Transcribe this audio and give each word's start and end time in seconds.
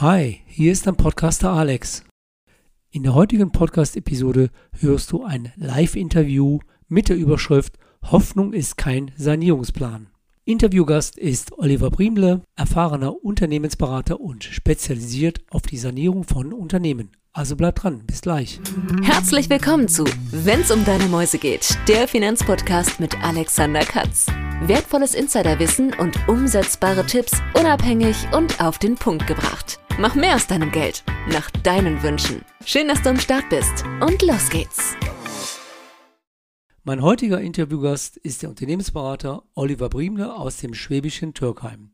Hi, 0.00 0.42
hier 0.44 0.72
ist 0.72 0.86
dein 0.86 0.96
Podcaster 0.96 1.50
Alex. 1.50 2.04
In 2.90 3.02
der 3.02 3.14
heutigen 3.14 3.50
Podcast-Episode 3.50 4.50
hörst 4.78 5.10
du 5.10 5.24
ein 5.24 5.54
Live-Interview 5.56 6.58
mit 6.86 7.08
der 7.08 7.16
Überschrift 7.16 7.78
Hoffnung 8.02 8.52
ist 8.52 8.76
kein 8.76 9.12
Sanierungsplan. 9.16 10.08
Interviewgast 10.44 11.16
ist 11.16 11.58
Oliver 11.58 11.90
Briemle, 11.90 12.42
erfahrener 12.56 13.24
Unternehmensberater 13.24 14.20
und 14.20 14.44
spezialisiert 14.44 15.38
auf 15.48 15.62
die 15.62 15.78
Sanierung 15.78 16.24
von 16.24 16.52
Unternehmen. 16.52 17.12
Also 17.32 17.56
bleib 17.56 17.76
dran, 17.76 18.02
bis 18.06 18.20
gleich. 18.20 18.60
Herzlich 19.02 19.48
willkommen 19.48 19.88
zu 19.88 20.04
Wenn's 20.30 20.70
um 20.70 20.84
deine 20.84 21.06
Mäuse 21.06 21.38
geht, 21.38 21.78
der 21.88 22.06
Finanzpodcast 22.06 23.00
mit 23.00 23.18
Alexander 23.24 23.80
Katz. 23.80 24.26
Wertvolles 24.60 25.14
Insiderwissen 25.14 25.94
und 25.94 26.18
umsetzbare 26.28 27.06
Tipps 27.06 27.40
unabhängig 27.58 28.16
und 28.32 28.60
auf 28.60 28.78
den 28.78 28.94
Punkt 28.96 29.26
gebracht. 29.26 29.80
Mach 29.98 30.14
mehr 30.14 30.34
aus 30.34 30.46
deinem 30.46 30.70
Geld, 30.72 31.04
nach 31.32 31.50
deinen 31.50 32.02
Wünschen. 32.02 32.42
Schön, 32.66 32.86
dass 32.86 33.00
du 33.00 33.08
am 33.08 33.18
Start 33.18 33.48
bist 33.48 33.82
und 34.02 34.20
los 34.20 34.50
geht's. 34.50 34.94
Mein 36.84 37.00
heutiger 37.00 37.40
Interviewgast 37.40 38.18
ist 38.18 38.42
der 38.42 38.50
Unternehmensberater 38.50 39.44
Oliver 39.54 39.88
Briemle 39.88 40.36
aus 40.36 40.58
dem 40.58 40.74
schwäbischen 40.74 41.32
Türkheim. 41.32 41.92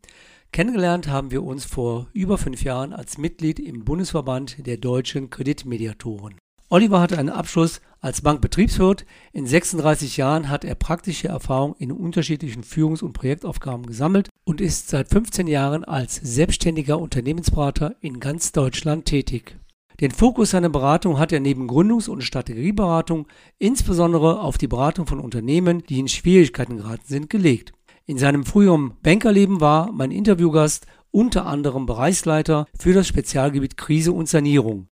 Kennengelernt 0.50 1.06
haben 1.06 1.30
wir 1.30 1.44
uns 1.44 1.64
vor 1.64 2.08
über 2.12 2.38
fünf 2.38 2.64
Jahren 2.64 2.92
als 2.92 3.18
Mitglied 3.18 3.60
im 3.60 3.84
Bundesverband 3.84 4.66
der 4.66 4.78
deutschen 4.78 5.30
Kreditmediatoren. 5.30 6.34
Oliver 6.70 7.00
hatte 7.00 7.18
einen 7.18 7.30
Abschluss 7.30 7.80
als 8.02 8.20
Bankbetriebswirt. 8.20 9.06
In 9.32 9.46
36 9.46 10.18
Jahren 10.18 10.50
hat 10.50 10.64
er 10.64 10.74
praktische 10.74 11.28
Erfahrung 11.28 11.74
in 11.78 11.90
unterschiedlichen 11.90 12.64
Führungs- 12.64 13.02
und 13.02 13.14
Projektaufgaben 13.14 13.86
gesammelt 13.86 14.28
und 14.44 14.60
ist 14.60 14.90
seit 14.90 15.08
15 15.08 15.46
Jahren 15.46 15.84
als 15.84 16.16
selbstständiger 16.16 16.98
Unternehmensberater 16.98 17.94
in 18.00 18.20
ganz 18.20 18.52
Deutschland 18.52 19.06
tätig. 19.06 19.56
Den 20.00 20.10
Fokus 20.10 20.50
seiner 20.50 20.68
Beratung 20.68 21.18
hat 21.18 21.32
er 21.32 21.40
neben 21.40 21.68
Gründungs- 21.68 22.08
und 22.08 22.22
Strategieberatung 22.22 23.28
insbesondere 23.58 24.40
auf 24.40 24.58
die 24.58 24.66
Beratung 24.66 25.06
von 25.06 25.20
Unternehmen, 25.20 25.84
die 25.88 26.00
in 26.00 26.08
Schwierigkeiten 26.08 26.78
geraten 26.78 27.06
sind, 27.06 27.30
gelegt. 27.30 27.72
In 28.04 28.18
seinem 28.18 28.44
früheren 28.44 28.94
Bankerleben 29.02 29.60
war 29.60 29.92
mein 29.92 30.10
Interviewgast 30.10 30.86
unter 31.12 31.46
anderem 31.46 31.86
Bereichsleiter 31.86 32.66
für 32.76 32.94
das 32.94 33.06
Spezialgebiet 33.06 33.76
Krise 33.76 34.12
und 34.12 34.28
Sanierung. 34.28 34.88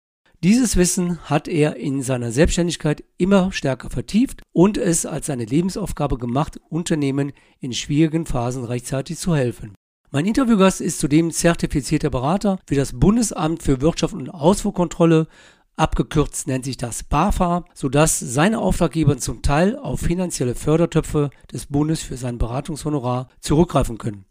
Dieses 0.44 0.76
Wissen 0.76 1.18
hat 1.22 1.48
er 1.48 1.76
in 1.76 2.02
seiner 2.02 2.30
Selbstständigkeit 2.30 3.02
immer 3.16 3.50
stärker 3.50 3.88
vertieft 3.88 4.42
und 4.52 4.76
es 4.76 5.06
als 5.06 5.24
seine 5.24 5.46
Lebensaufgabe 5.46 6.18
gemacht, 6.18 6.60
Unternehmen 6.68 7.32
in 7.60 7.72
schwierigen 7.72 8.26
Phasen 8.26 8.64
rechtzeitig 8.64 9.16
zu 9.16 9.34
helfen. 9.34 9.72
Mein 10.10 10.26
Interviewgast 10.26 10.82
ist 10.82 11.00
zudem 11.00 11.30
zertifizierter 11.30 12.10
Berater 12.10 12.58
für 12.68 12.74
das 12.74 12.92
Bundesamt 12.92 13.62
für 13.62 13.80
Wirtschaft 13.80 14.12
und 14.12 14.28
Ausfuhrkontrolle, 14.28 15.28
abgekürzt 15.76 16.46
nennt 16.46 16.66
sich 16.66 16.76
das 16.76 17.04
BAFA, 17.04 17.64
sodass 17.72 18.20
seine 18.20 18.58
Auftraggeber 18.58 19.16
zum 19.16 19.40
Teil 19.40 19.78
auf 19.78 20.00
finanzielle 20.00 20.54
Fördertöpfe 20.54 21.30
des 21.50 21.64
Bundes 21.64 22.02
für 22.02 22.18
sein 22.18 22.36
Beratungshonorar 22.36 23.30
zurückgreifen 23.40 23.96
können. 23.96 24.26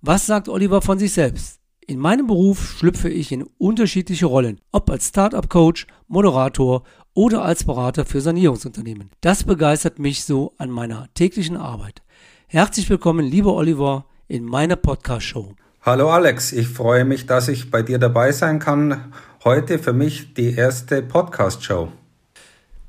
Was 0.00 0.26
sagt 0.26 0.48
Oliver 0.48 0.80
von 0.80 1.00
sich 1.00 1.12
selbst? 1.12 1.58
In 1.88 2.00
meinem 2.00 2.26
Beruf 2.26 2.78
schlüpfe 2.78 3.08
ich 3.08 3.30
in 3.30 3.44
unterschiedliche 3.58 4.26
Rollen, 4.26 4.60
ob 4.72 4.90
als 4.90 5.06
Startup-Coach, 5.06 5.86
Moderator 6.08 6.82
oder 7.14 7.44
als 7.44 7.62
Berater 7.62 8.04
für 8.04 8.20
Sanierungsunternehmen. 8.20 9.10
Das 9.20 9.44
begeistert 9.44 10.00
mich 10.00 10.24
so 10.24 10.52
an 10.58 10.68
meiner 10.68 11.06
täglichen 11.14 11.56
Arbeit. 11.56 12.02
Herzlich 12.48 12.90
willkommen, 12.90 13.24
lieber 13.24 13.54
Oliver, 13.54 14.06
in 14.26 14.44
meiner 14.44 14.74
Podcast-Show. 14.74 15.54
Hallo 15.82 16.10
Alex, 16.10 16.50
ich 16.50 16.66
freue 16.66 17.04
mich, 17.04 17.26
dass 17.26 17.46
ich 17.46 17.70
bei 17.70 17.82
dir 17.82 18.00
dabei 18.00 18.32
sein 18.32 18.58
kann. 18.58 19.12
Heute 19.44 19.78
für 19.78 19.92
mich 19.92 20.34
die 20.34 20.56
erste 20.56 21.02
Podcast-Show. 21.02 21.92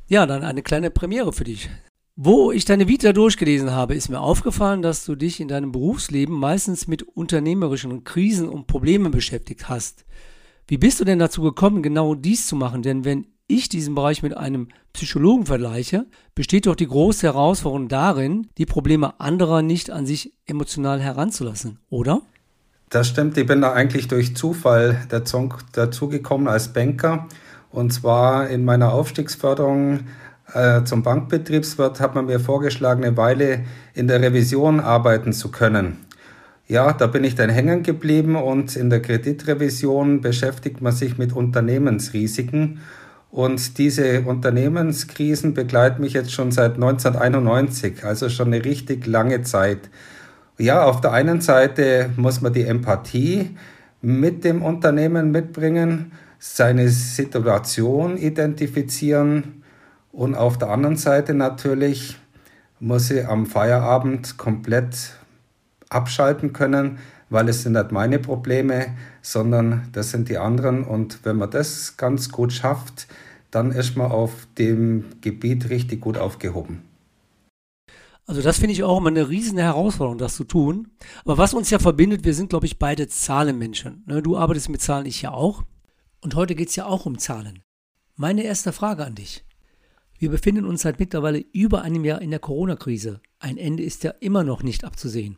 Ja, 0.07 0.25
dann 0.25 0.43
eine 0.43 0.63
kleine 0.63 0.89
Premiere 0.89 1.33
für 1.33 1.43
dich. 1.43 1.69
Wo 2.19 2.51
ich 2.51 2.65
deine 2.65 2.87
Vita 2.87 3.13
durchgelesen 3.13 3.69
habe, 3.69 3.93
ist 3.93 4.09
mir 4.09 4.19
aufgefallen, 4.19 4.81
dass 4.81 5.05
du 5.05 5.13
dich 5.13 5.39
in 5.39 5.47
deinem 5.47 5.71
Berufsleben 5.71 6.35
meistens 6.35 6.87
mit 6.87 7.03
unternehmerischen 7.03 8.03
Krisen 8.05 8.49
und 8.49 8.65
Problemen 8.65 9.11
beschäftigt 9.11 9.69
hast. 9.69 10.03
Wie 10.65 10.79
bist 10.79 10.99
du 10.99 11.05
denn 11.05 11.19
dazu 11.19 11.43
gekommen, 11.43 11.83
genau 11.83 12.15
dies 12.15 12.47
zu 12.47 12.55
machen? 12.55 12.81
Denn 12.81 13.05
wenn 13.05 13.27
ich 13.45 13.69
diesen 13.69 13.93
Bereich 13.93 14.23
mit 14.23 14.35
einem 14.35 14.69
Psychologen 14.93 15.45
vergleiche, 15.45 16.07
besteht 16.33 16.65
doch 16.65 16.73
die 16.73 16.87
große 16.87 17.27
Herausforderung 17.27 17.87
darin, 17.87 18.47
die 18.57 18.65
Probleme 18.65 19.19
anderer 19.19 19.61
nicht 19.61 19.91
an 19.91 20.07
sich 20.07 20.33
emotional 20.47 20.99
heranzulassen, 20.99 21.77
oder? 21.91 22.23
Das 22.89 23.09
stimmt, 23.09 23.37
ich 23.37 23.45
bin 23.45 23.61
da 23.61 23.73
eigentlich 23.73 24.07
durch 24.07 24.35
Zufall 24.35 25.05
dazugekommen 25.09 26.47
als 26.47 26.73
Banker. 26.73 27.27
Und 27.69 27.93
zwar 27.93 28.49
in 28.49 28.65
meiner 28.65 28.91
Aufstiegsförderung 28.91 29.99
äh, 30.53 30.83
zum 30.83 31.03
Bankbetriebswirt 31.03 31.99
hat 31.99 32.15
man 32.15 32.25
mir 32.25 32.39
vorgeschlagen, 32.39 33.03
eine 33.03 33.17
Weile 33.17 33.65
in 33.93 34.07
der 34.07 34.21
Revision 34.21 34.79
arbeiten 34.79 35.33
zu 35.33 35.51
können. 35.51 35.97
Ja, 36.67 36.93
da 36.93 37.07
bin 37.07 37.23
ich 37.23 37.35
dann 37.35 37.49
hängen 37.49 37.83
geblieben 37.83 38.35
und 38.35 38.75
in 38.75 38.89
der 38.89 39.01
Kreditrevision 39.01 40.21
beschäftigt 40.21 40.81
man 40.81 40.93
sich 40.93 41.17
mit 41.17 41.33
Unternehmensrisiken 41.33 42.81
und 43.29 43.77
diese 43.77 44.21
Unternehmenskrisen 44.21 45.53
begleiten 45.53 46.01
mich 46.01 46.13
jetzt 46.13 46.31
schon 46.31 46.51
seit 46.51 46.75
1991, 46.75 48.03
also 48.03 48.29
schon 48.29 48.47
eine 48.47 48.63
richtig 48.63 49.05
lange 49.05 49.43
Zeit. 49.43 49.89
Ja, 50.57 50.83
auf 50.83 51.01
der 51.01 51.13
einen 51.13 51.41
Seite 51.41 52.09
muss 52.15 52.41
man 52.41 52.53
die 52.53 52.63
Empathie 52.63 53.55
mit 54.01 54.43
dem 54.43 54.61
Unternehmen 54.61 55.31
mitbringen, 55.31 56.13
seine 56.39 56.89
Situation 56.89 58.17
identifizieren 58.17 59.56
und 60.17 60.33
auf 60.33 60.57
der 60.57 60.71
anderen 60.71 60.97
Seite 60.97 61.35
natürlich 61.35 62.17
muss 62.79 63.11
ich 63.11 63.27
am 63.27 63.45
Feierabend 63.45 64.39
komplett 64.39 65.15
abschalten 65.89 66.53
können, 66.53 66.97
weil 67.29 67.47
es 67.49 67.61
sind 67.61 67.73
nicht 67.73 67.91
meine 67.91 68.17
Probleme, 68.17 68.95
sondern 69.21 69.87
das 69.91 70.09
sind 70.09 70.27
die 70.27 70.39
anderen. 70.39 70.83
Und 70.83 71.23
wenn 71.23 71.35
man 71.35 71.51
das 71.51 71.97
ganz 71.97 72.31
gut 72.31 72.51
schafft, 72.51 73.07
dann 73.51 73.71
ist 73.71 73.95
man 73.95 74.11
auf 74.11 74.47
dem 74.57 75.05
Gebiet 75.21 75.69
richtig 75.69 76.01
gut 76.01 76.17
aufgehoben. 76.17 76.81
Also 78.25 78.41
das 78.41 78.57
finde 78.57 78.73
ich 78.73 78.83
auch 78.83 78.97
immer 78.97 79.09
eine 79.09 79.29
riesen 79.29 79.59
Herausforderung, 79.59 80.17
das 80.17 80.35
zu 80.35 80.45
tun. 80.45 80.87
Aber 81.25 81.37
was 81.37 81.53
uns 81.53 81.69
ja 81.69 81.77
verbindet, 81.77 82.25
wir 82.25 82.33
sind, 82.33 82.49
glaube 82.49 82.65
ich, 82.65 82.79
beide 82.79 83.07
Zahlenmenschen. 83.07 84.01
Ne, 84.07 84.23
du 84.23 84.35
arbeitest 84.35 84.69
mit 84.69 84.81
Zahlen, 84.81 85.05
ich 85.05 85.21
ja 85.21 85.29
auch. 85.29 85.61
Und 86.21 86.33
heute 86.33 86.55
geht 86.55 86.69
es 86.69 86.75
ja 86.75 86.87
auch 86.87 87.05
um 87.05 87.19
Zahlen. 87.19 87.61
Meine 88.15 88.41
erste 88.41 88.73
Frage 88.73 89.05
an 89.05 89.13
dich. 89.13 89.46
Wir 90.19 90.31
befinden 90.31 90.65
uns 90.65 90.81
seit 90.81 90.99
mittlerweile 90.99 91.45
über 91.53 91.83
einem 91.83 92.03
Jahr 92.03 92.21
in 92.23 92.31
der 92.31 92.39
Corona-Krise. 92.39 93.21
Ein 93.37 93.57
Ende 93.57 93.83
ist 93.83 94.03
ja 94.03 94.11
immer 94.19 94.43
noch 94.43 94.63
nicht 94.63 94.83
abzusehen. 94.83 95.37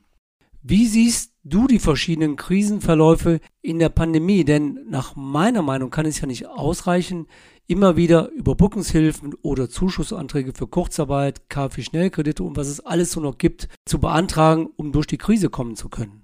Wie 0.62 0.88
siehst 0.88 1.34
du 1.44 1.68
die 1.68 1.80
verschiedenen 1.80 2.38
Krisenverläufe 2.38 3.42
in 3.62 3.80
der 3.80 3.90
Pandemie? 3.90 4.46
Denn 4.46 4.80
nach 4.90 5.18
meiner 5.18 5.62
Meinung 5.62 5.90
kann 5.90 6.06
es 6.06 6.22
ja 6.22 6.28
nicht 6.28 6.48
ausreichen, 6.48 7.28
immer 7.68 7.98
wieder 7.98 8.30
Überbrückungshilfen 8.30 9.34
oder 9.42 9.70
Zuschussanträge 9.70 10.54
für 10.54 10.68
Kurzarbeit, 10.68 11.50
KfW-Schnellkredite 11.50 12.44
und 12.44 12.56
was 12.56 12.68
es 12.68 12.80
alles 12.80 13.12
so 13.12 13.20
noch 13.20 13.38
gibt, 13.38 13.68
zu 13.86 14.00
beantragen, 14.00 14.70
um 14.78 14.94
durch 14.94 15.08
die 15.08 15.18
Krise 15.18 15.50
kommen 15.50 15.76
zu 15.76 15.90
können. 15.90 16.22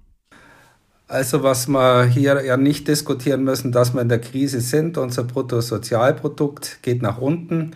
Also 1.08 1.42
was 1.42 1.68
wir 1.68 2.04
hier 2.04 2.42
ja 2.42 2.56
nicht 2.56 2.88
diskutieren 2.88 3.44
müssen, 3.44 3.70
dass 3.70 3.94
wir 3.94 4.00
in 4.00 4.08
der 4.08 4.20
Krise 4.20 4.60
sind. 4.60 4.98
Unser 4.98 5.24
Bruttosozialprodukt 5.24 6.78
geht 6.82 7.02
nach 7.02 7.18
unten 7.18 7.72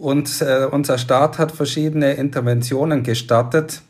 und 0.00 0.40
äh, 0.40 0.64
unser 0.64 0.96
Staat 0.96 1.38
hat 1.38 1.52
verschiedene 1.52 2.14
Interventionen 2.14 3.02
gestartet. 3.02 3.82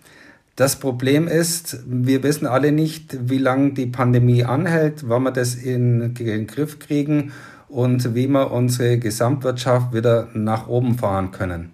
Das 0.57 0.75
Problem 0.75 1.29
ist, 1.29 1.85
wir 1.87 2.25
wissen 2.25 2.49
alle 2.49 2.73
nicht, 2.73 3.31
wie 3.31 3.39
lange 3.39 3.75
die 3.75 3.87
Pandemie 3.87 4.43
anhält, 4.43 5.09
wann 5.09 5.23
wir 5.23 5.31
das 5.31 5.55
in, 5.55 6.01
in 6.01 6.15
den 6.15 6.47
Griff 6.49 6.81
kriegen 6.81 7.31
und 7.69 8.17
wie 8.17 8.27
wir 8.27 8.51
unsere 8.51 8.99
Gesamtwirtschaft 8.99 9.95
wieder 9.95 10.27
nach 10.35 10.67
oben 10.67 10.99
fahren 10.99 11.31
können. 11.31 11.71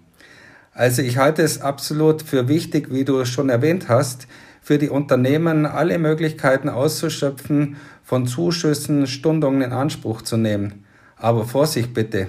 Also 0.71 1.01
ich 1.01 1.17
halte 1.17 1.41
es 1.41 1.59
absolut 1.59 2.21
für 2.21 2.47
wichtig, 2.47 2.93
wie 2.93 3.05
du 3.05 3.25
schon 3.25 3.49
erwähnt 3.49 3.89
hast, 3.89 4.27
für 4.61 4.77
die 4.77 4.89
Unternehmen 4.89 5.65
alle 5.65 5.97
Möglichkeiten 5.97 6.69
auszuschöpfen, 6.69 7.77
von 8.03 8.27
Zuschüssen 8.27 9.07
Stundungen 9.07 9.63
in 9.63 9.71
Anspruch 9.71 10.21
zu 10.21 10.37
nehmen. 10.37 10.85
Aber 11.15 11.45
Vorsicht 11.45 11.95
bitte. 11.95 12.27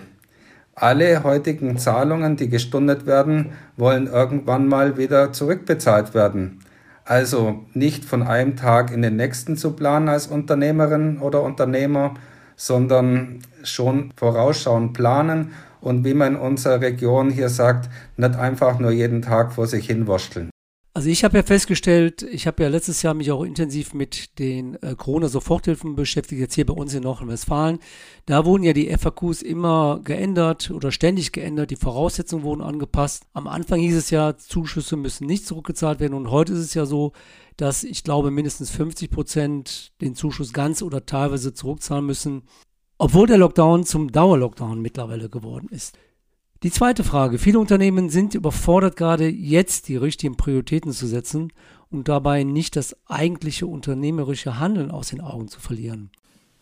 Alle 0.80 1.24
heutigen 1.24 1.76
Zahlungen, 1.76 2.36
die 2.36 2.48
gestundet 2.48 3.04
werden, 3.04 3.50
wollen 3.76 4.06
irgendwann 4.06 4.68
mal 4.68 4.96
wieder 4.96 5.32
zurückbezahlt 5.32 6.14
werden. 6.14 6.60
Also 7.04 7.64
nicht 7.74 8.04
von 8.04 8.22
einem 8.22 8.54
Tag 8.54 8.92
in 8.92 9.02
den 9.02 9.16
nächsten 9.16 9.56
zu 9.56 9.72
planen 9.72 10.08
als 10.08 10.28
Unternehmerin 10.28 11.18
oder 11.18 11.42
Unternehmer, 11.42 12.14
sondern 12.54 13.40
schon 13.64 14.12
vorausschauend 14.16 14.92
planen 14.92 15.52
und 15.80 16.04
wie 16.04 16.14
man 16.14 16.34
in 16.34 16.40
unserer 16.40 16.80
Region 16.80 17.30
hier 17.30 17.48
sagt, 17.48 17.90
nicht 18.16 18.36
einfach 18.36 18.78
nur 18.78 18.92
jeden 18.92 19.22
Tag 19.22 19.52
vor 19.52 19.66
sich 19.66 19.86
hinwursteln. 19.86 20.50
Also 20.98 21.10
ich 21.10 21.22
habe 21.22 21.36
ja 21.36 21.44
festgestellt, 21.44 22.24
ich 22.24 22.48
habe 22.48 22.60
ja 22.60 22.68
letztes 22.68 23.02
Jahr 23.02 23.14
mich 23.14 23.30
auch 23.30 23.44
intensiv 23.44 23.94
mit 23.94 24.36
den 24.40 24.74
äh, 24.82 24.96
Corona-Soforthilfen 24.96 25.94
beschäftigt, 25.94 26.40
jetzt 26.40 26.56
hier 26.56 26.66
bei 26.66 26.74
uns 26.74 26.92
in 26.92 27.04
Nordrhein-Westfalen. 27.04 27.78
Da 28.26 28.44
wurden 28.44 28.64
ja 28.64 28.72
die 28.72 28.92
FAQs 28.92 29.42
immer 29.42 30.00
geändert 30.02 30.72
oder 30.72 30.90
ständig 30.90 31.30
geändert, 31.30 31.70
die 31.70 31.76
Voraussetzungen 31.76 32.42
wurden 32.42 32.62
angepasst. 32.62 33.26
Am 33.32 33.46
Anfang 33.46 33.78
hieß 33.78 33.94
es 33.94 34.10
ja, 34.10 34.36
Zuschüsse 34.36 34.96
müssen 34.96 35.28
nicht 35.28 35.46
zurückgezahlt 35.46 36.00
werden 36.00 36.14
und 36.14 36.32
heute 36.32 36.54
ist 36.54 36.58
es 36.58 36.74
ja 36.74 36.84
so, 36.84 37.12
dass 37.56 37.84
ich 37.84 38.02
glaube 38.02 38.32
mindestens 38.32 38.70
50 38.70 39.08
Prozent 39.08 39.92
den 40.00 40.16
Zuschuss 40.16 40.52
ganz 40.52 40.82
oder 40.82 41.06
teilweise 41.06 41.54
zurückzahlen 41.54 42.06
müssen, 42.06 42.42
obwohl 42.98 43.28
der 43.28 43.38
Lockdown 43.38 43.84
zum 43.84 44.10
Dauerlockdown 44.10 44.82
mittlerweile 44.82 45.28
geworden 45.28 45.68
ist. 45.70 45.96
Die 46.64 46.72
zweite 46.72 47.04
Frage. 47.04 47.38
Viele 47.38 47.60
Unternehmen 47.60 48.10
sind 48.10 48.34
überfordert, 48.34 48.96
gerade 48.96 49.28
jetzt 49.28 49.86
die 49.86 49.96
richtigen 49.96 50.36
Prioritäten 50.36 50.90
zu 50.90 51.06
setzen 51.06 51.52
und 51.88 52.08
dabei 52.08 52.42
nicht 52.42 52.74
das 52.74 52.96
eigentliche 53.06 53.68
unternehmerische 53.68 54.58
Handeln 54.58 54.90
aus 54.90 55.10
den 55.10 55.20
Augen 55.20 55.46
zu 55.46 55.60
verlieren. 55.60 56.10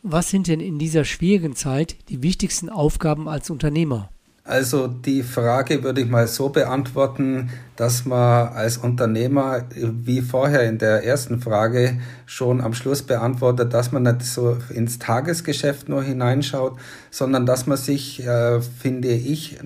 Was 0.02 0.28
sind 0.28 0.48
denn 0.48 0.60
in 0.60 0.78
dieser 0.78 1.06
schwierigen 1.06 1.56
Zeit 1.56 1.96
die 2.10 2.22
wichtigsten 2.22 2.68
Aufgaben 2.68 3.26
als 3.26 3.48
Unternehmer? 3.48 4.10
Also 4.46 4.86
die 4.86 5.24
Frage 5.24 5.82
würde 5.82 6.02
ich 6.02 6.08
mal 6.08 6.28
so 6.28 6.50
beantworten, 6.50 7.50
dass 7.74 8.04
man 8.04 8.48
als 8.48 8.78
Unternehmer, 8.78 9.64
wie 9.74 10.20
vorher 10.20 10.62
in 10.68 10.78
der 10.78 11.04
ersten 11.04 11.40
Frage 11.40 11.98
schon 12.26 12.60
am 12.60 12.72
Schluss 12.72 13.02
beantwortet, 13.02 13.74
dass 13.74 13.90
man 13.90 14.04
nicht 14.04 14.22
so 14.22 14.56
ins 14.72 15.00
Tagesgeschäft 15.00 15.88
nur 15.88 16.04
hineinschaut, 16.04 16.78
sondern 17.10 17.44
dass 17.44 17.66
man 17.66 17.76
sich, 17.76 18.24
äh, 18.24 18.60
finde 18.60 19.08
ich, 19.08 19.58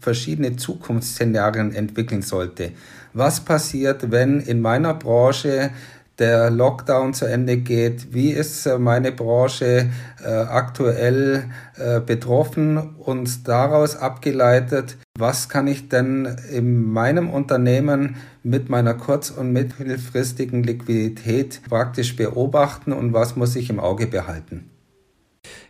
verschiedene 0.00 0.56
Zukunftsszenarien 0.56 1.74
entwickeln 1.74 2.22
sollte. 2.22 2.70
Was 3.12 3.40
passiert, 3.40 4.10
wenn 4.10 4.40
in 4.40 4.62
meiner 4.62 4.94
Branche 4.94 5.70
der 6.18 6.50
Lockdown 6.50 7.14
zu 7.14 7.26
Ende 7.26 7.56
geht. 7.56 8.12
Wie 8.14 8.30
ist 8.30 8.66
äh, 8.66 8.78
meine 8.78 9.12
Branche 9.12 9.90
äh, 10.24 10.28
aktuell 10.28 11.50
äh, 11.76 12.00
betroffen 12.00 12.96
und 12.96 13.48
daraus 13.48 13.96
abgeleitet, 13.96 14.96
was 15.18 15.48
kann 15.48 15.66
ich 15.66 15.88
denn 15.88 16.26
in 16.52 16.90
meinem 16.90 17.30
Unternehmen 17.30 18.16
mit 18.42 18.68
meiner 18.68 18.94
kurz- 18.94 19.30
und 19.30 19.52
mittelfristigen 19.52 20.62
Liquidität 20.62 21.62
praktisch 21.68 22.16
beobachten 22.16 22.92
und 22.92 23.12
was 23.12 23.36
muss 23.36 23.56
ich 23.56 23.70
im 23.70 23.80
Auge 23.80 24.06
behalten? 24.06 24.70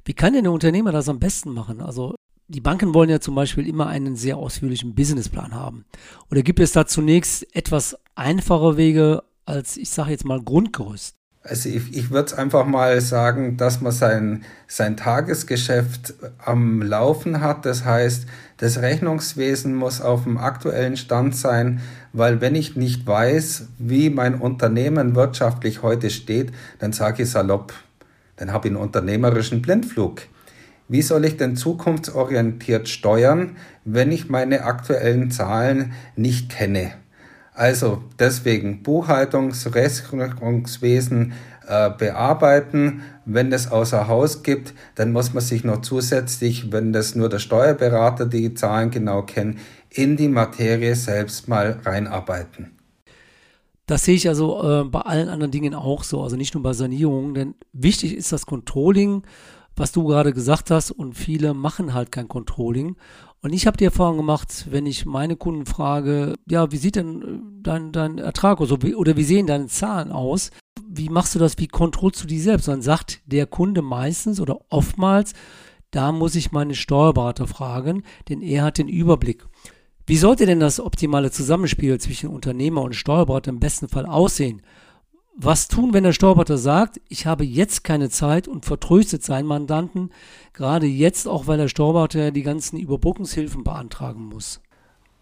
Wie 0.05 0.14
kann 0.14 0.35
denn 0.35 0.44
der 0.44 0.52
Unternehmer 0.52 0.93
das 0.93 1.08
am 1.08 1.19
besten 1.19 1.52
machen? 1.52 1.81
Also 1.81 2.14
die 2.49 2.61
Banken 2.61 2.93
wollen 2.93 3.08
ja 3.08 3.20
zum 3.20 3.35
Beispiel 3.35 3.67
immer 3.67 3.87
einen 3.87 4.17
sehr 4.17 4.37
ausführlichen 4.37 4.94
Businessplan 4.94 5.55
haben. 5.55 5.87
Oder 6.31 6.43
gibt 6.43 6.61
es 6.61 6.73
da 6.73 6.87
zunächst 6.87 7.55
etwas 7.56 7.96
einfache 8.14 8.76
Wege, 8.76 9.23
als, 9.46 9.76
ich 9.76 9.91
sage 9.91 10.11
jetzt 10.11 10.25
mal, 10.25 10.41
Grundgerüst? 10.43 11.14
Also 11.46 11.69
ich, 11.69 11.94
ich 11.94 12.11
würde 12.11 12.38
einfach 12.38 12.64
mal 12.64 13.02
sagen, 13.02 13.58
dass 13.58 13.82
man 13.82 13.93
sein, 13.93 14.44
sein 14.67 14.96
Tagesgeschäft 14.96 16.14
am 16.38 16.81
Laufen 16.81 17.43
hat. 17.43 17.67
Das 17.67 17.85
heißt, 17.85 18.26
das 18.56 18.81
Rechnungswesen 18.81 19.75
muss 19.75 20.00
auf 20.00 20.25
dem 20.25 20.38
aktuellen 20.38 20.96
Stand 20.96 21.37
sein, 21.37 21.82
weil 22.14 22.41
wenn 22.41 22.55
ich 22.55 22.76
nicht 22.76 23.06
weiß, 23.06 23.69
wie 23.79 24.08
mein 24.08 24.37
Unternehmen 24.37 25.14
wirtschaftlich 25.14 25.82
heute 25.82 26.08
steht, 26.08 26.50
dann 26.79 26.94
sage 26.94 27.25
ich 27.25 27.31
salopp, 27.31 27.75
dann 28.37 28.50
habe 28.50 28.69
ich 28.69 28.75
einen 28.75 28.82
unternehmerischen 28.82 29.61
Blindflug. 29.61 30.23
Wie 30.88 31.02
soll 31.02 31.26
ich 31.26 31.37
denn 31.37 31.56
zukunftsorientiert 31.56 32.88
steuern, 32.88 33.56
wenn 33.85 34.12
ich 34.12 34.31
meine 34.31 34.64
aktuellen 34.64 35.31
Zahlen 35.31 35.93
nicht 36.17 36.50
kenne? 36.50 36.93
Also 37.54 38.02
deswegen 38.18 38.82
Buchhaltungsrechnungswesen 38.82 41.32
äh, 41.66 41.90
bearbeiten. 41.90 43.02
Wenn 43.24 43.52
es 43.52 43.70
außer 43.70 44.08
Haus 44.08 44.42
gibt, 44.42 44.74
dann 44.96 45.12
muss 45.12 45.32
man 45.32 45.42
sich 45.42 45.64
noch 45.64 45.80
zusätzlich, 45.80 46.72
wenn 46.72 46.92
das 46.92 47.14
nur 47.14 47.28
der 47.28 47.38
Steuerberater 47.38 48.26
die 48.26 48.54
Zahlen 48.54 48.90
genau 48.90 49.22
kennt, 49.22 49.58
in 49.88 50.16
die 50.16 50.28
Materie 50.28 50.96
selbst 50.96 51.48
mal 51.48 51.78
reinarbeiten. 51.84 52.72
Das 53.86 54.04
sehe 54.04 54.16
ich 54.16 54.28
also 54.28 54.62
äh, 54.62 54.84
bei 54.84 55.00
allen 55.00 55.28
anderen 55.28 55.52
Dingen 55.52 55.74
auch 55.74 56.04
so, 56.04 56.22
also 56.22 56.36
nicht 56.36 56.54
nur 56.54 56.62
bei 56.62 56.72
Sanierungen, 56.72 57.34
denn 57.34 57.54
wichtig 57.72 58.16
ist 58.16 58.32
das 58.32 58.46
Controlling, 58.46 59.24
was 59.76 59.92
du 59.92 60.04
gerade 60.04 60.32
gesagt 60.32 60.70
hast, 60.70 60.90
und 60.90 61.14
viele 61.14 61.54
machen 61.54 61.94
halt 61.94 62.12
kein 62.12 62.28
Controlling. 62.28 62.96
Und 63.42 63.52
ich 63.52 63.66
habe 63.66 63.76
die 63.76 63.84
Erfahrung 63.84 64.16
gemacht, 64.16 64.68
wenn 64.70 64.86
ich 64.86 65.04
meine 65.04 65.36
Kunden 65.36 65.66
frage, 65.66 66.34
ja, 66.48 66.72
wie 66.72 66.78
sieht 66.78 66.96
denn 66.96 67.22
äh, 67.22 67.40
dein, 67.62 67.92
dein 67.92 68.18
Ertrag 68.18 68.60
aus 68.60 68.72
oder 68.72 69.16
wie 69.16 69.24
sehen 69.24 69.46
deine 69.46 69.66
Zahlen 69.66 70.12
aus? 70.12 70.50
Wie 70.88 71.08
machst 71.08 71.34
du 71.34 71.38
das? 71.38 71.58
Wie 71.58 71.68
kontrollst 71.68 72.22
du 72.22 72.26
die 72.26 72.40
selbst? 72.40 72.68
dann 72.68 72.82
sagt 72.82 73.20
der 73.26 73.46
Kunde 73.46 73.82
meistens 73.82 74.40
oder 74.40 74.60
oftmals, 74.70 75.34
da 75.90 76.10
muss 76.10 76.34
ich 76.34 76.52
meinen 76.52 76.74
Steuerberater 76.74 77.46
fragen, 77.46 78.02
denn 78.28 78.40
er 78.40 78.64
hat 78.64 78.78
den 78.78 78.88
Überblick. 78.88 79.46
Wie 80.06 80.16
sollte 80.16 80.46
denn 80.46 80.60
das 80.60 80.80
optimale 80.80 81.30
Zusammenspiel 81.30 81.98
zwischen 81.98 82.30
Unternehmer 82.30 82.82
und 82.82 82.94
Steuerberater 82.94 83.50
im 83.50 83.60
besten 83.60 83.88
Fall 83.88 84.06
aussehen? 84.06 84.62
Was 85.36 85.66
tun, 85.66 85.92
wenn 85.92 86.04
der 86.04 86.12
Steuerberater 86.12 86.58
sagt, 86.58 87.00
ich 87.08 87.26
habe 87.26 87.44
jetzt 87.44 87.82
keine 87.82 88.08
Zeit 88.08 88.46
und 88.46 88.64
vertröstet 88.64 89.25
seinen 89.25 89.46
Mandanten, 89.46 90.10
gerade 90.52 90.86
jetzt 90.86 91.26
auch, 91.26 91.48
weil 91.48 91.58
der 91.58 91.66
Steuerberater 91.66 92.31
die 92.31 92.44
ganzen 92.44 92.78
Überbrückungshilfen 92.78 93.64
beantragen 93.64 94.26
muss? 94.26 94.60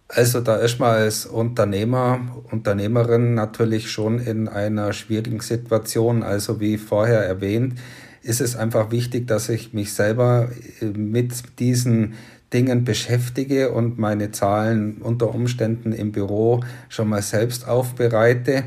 Also 0.08 0.42
da 0.42 0.56
ist 0.56 0.78
man 0.78 0.90
als 0.90 1.24
Unternehmer, 1.24 2.42
Unternehmerin 2.50 3.32
natürlich 3.32 3.90
schon 3.90 4.18
in 4.18 4.48
einer 4.48 4.92
schwierigen 4.92 5.40
Situation. 5.40 6.22
Also 6.22 6.60
wie 6.60 6.76
vorher 6.76 7.24
erwähnt, 7.24 7.78
ist 8.22 8.42
es 8.42 8.54
einfach 8.54 8.90
wichtig, 8.90 9.26
dass 9.26 9.48
ich 9.48 9.72
mich 9.72 9.94
selber 9.94 10.50
äh, 10.82 10.86
mit 10.86 11.58
diesen 11.58 12.12
Dingen 12.52 12.84
beschäftige 12.84 13.72
und 13.72 13.98
meine 13.98 14.30
Zahlen 14.30 14.98
unter 15.00 15.34
Umständen 15.34 15.92
im 15.92 16.12
Büro 16.12 16.62
schon 16.90 17.08
mal 17.08 17.22
selbst 17.22 17.66
aufbereite. 17.66 18.64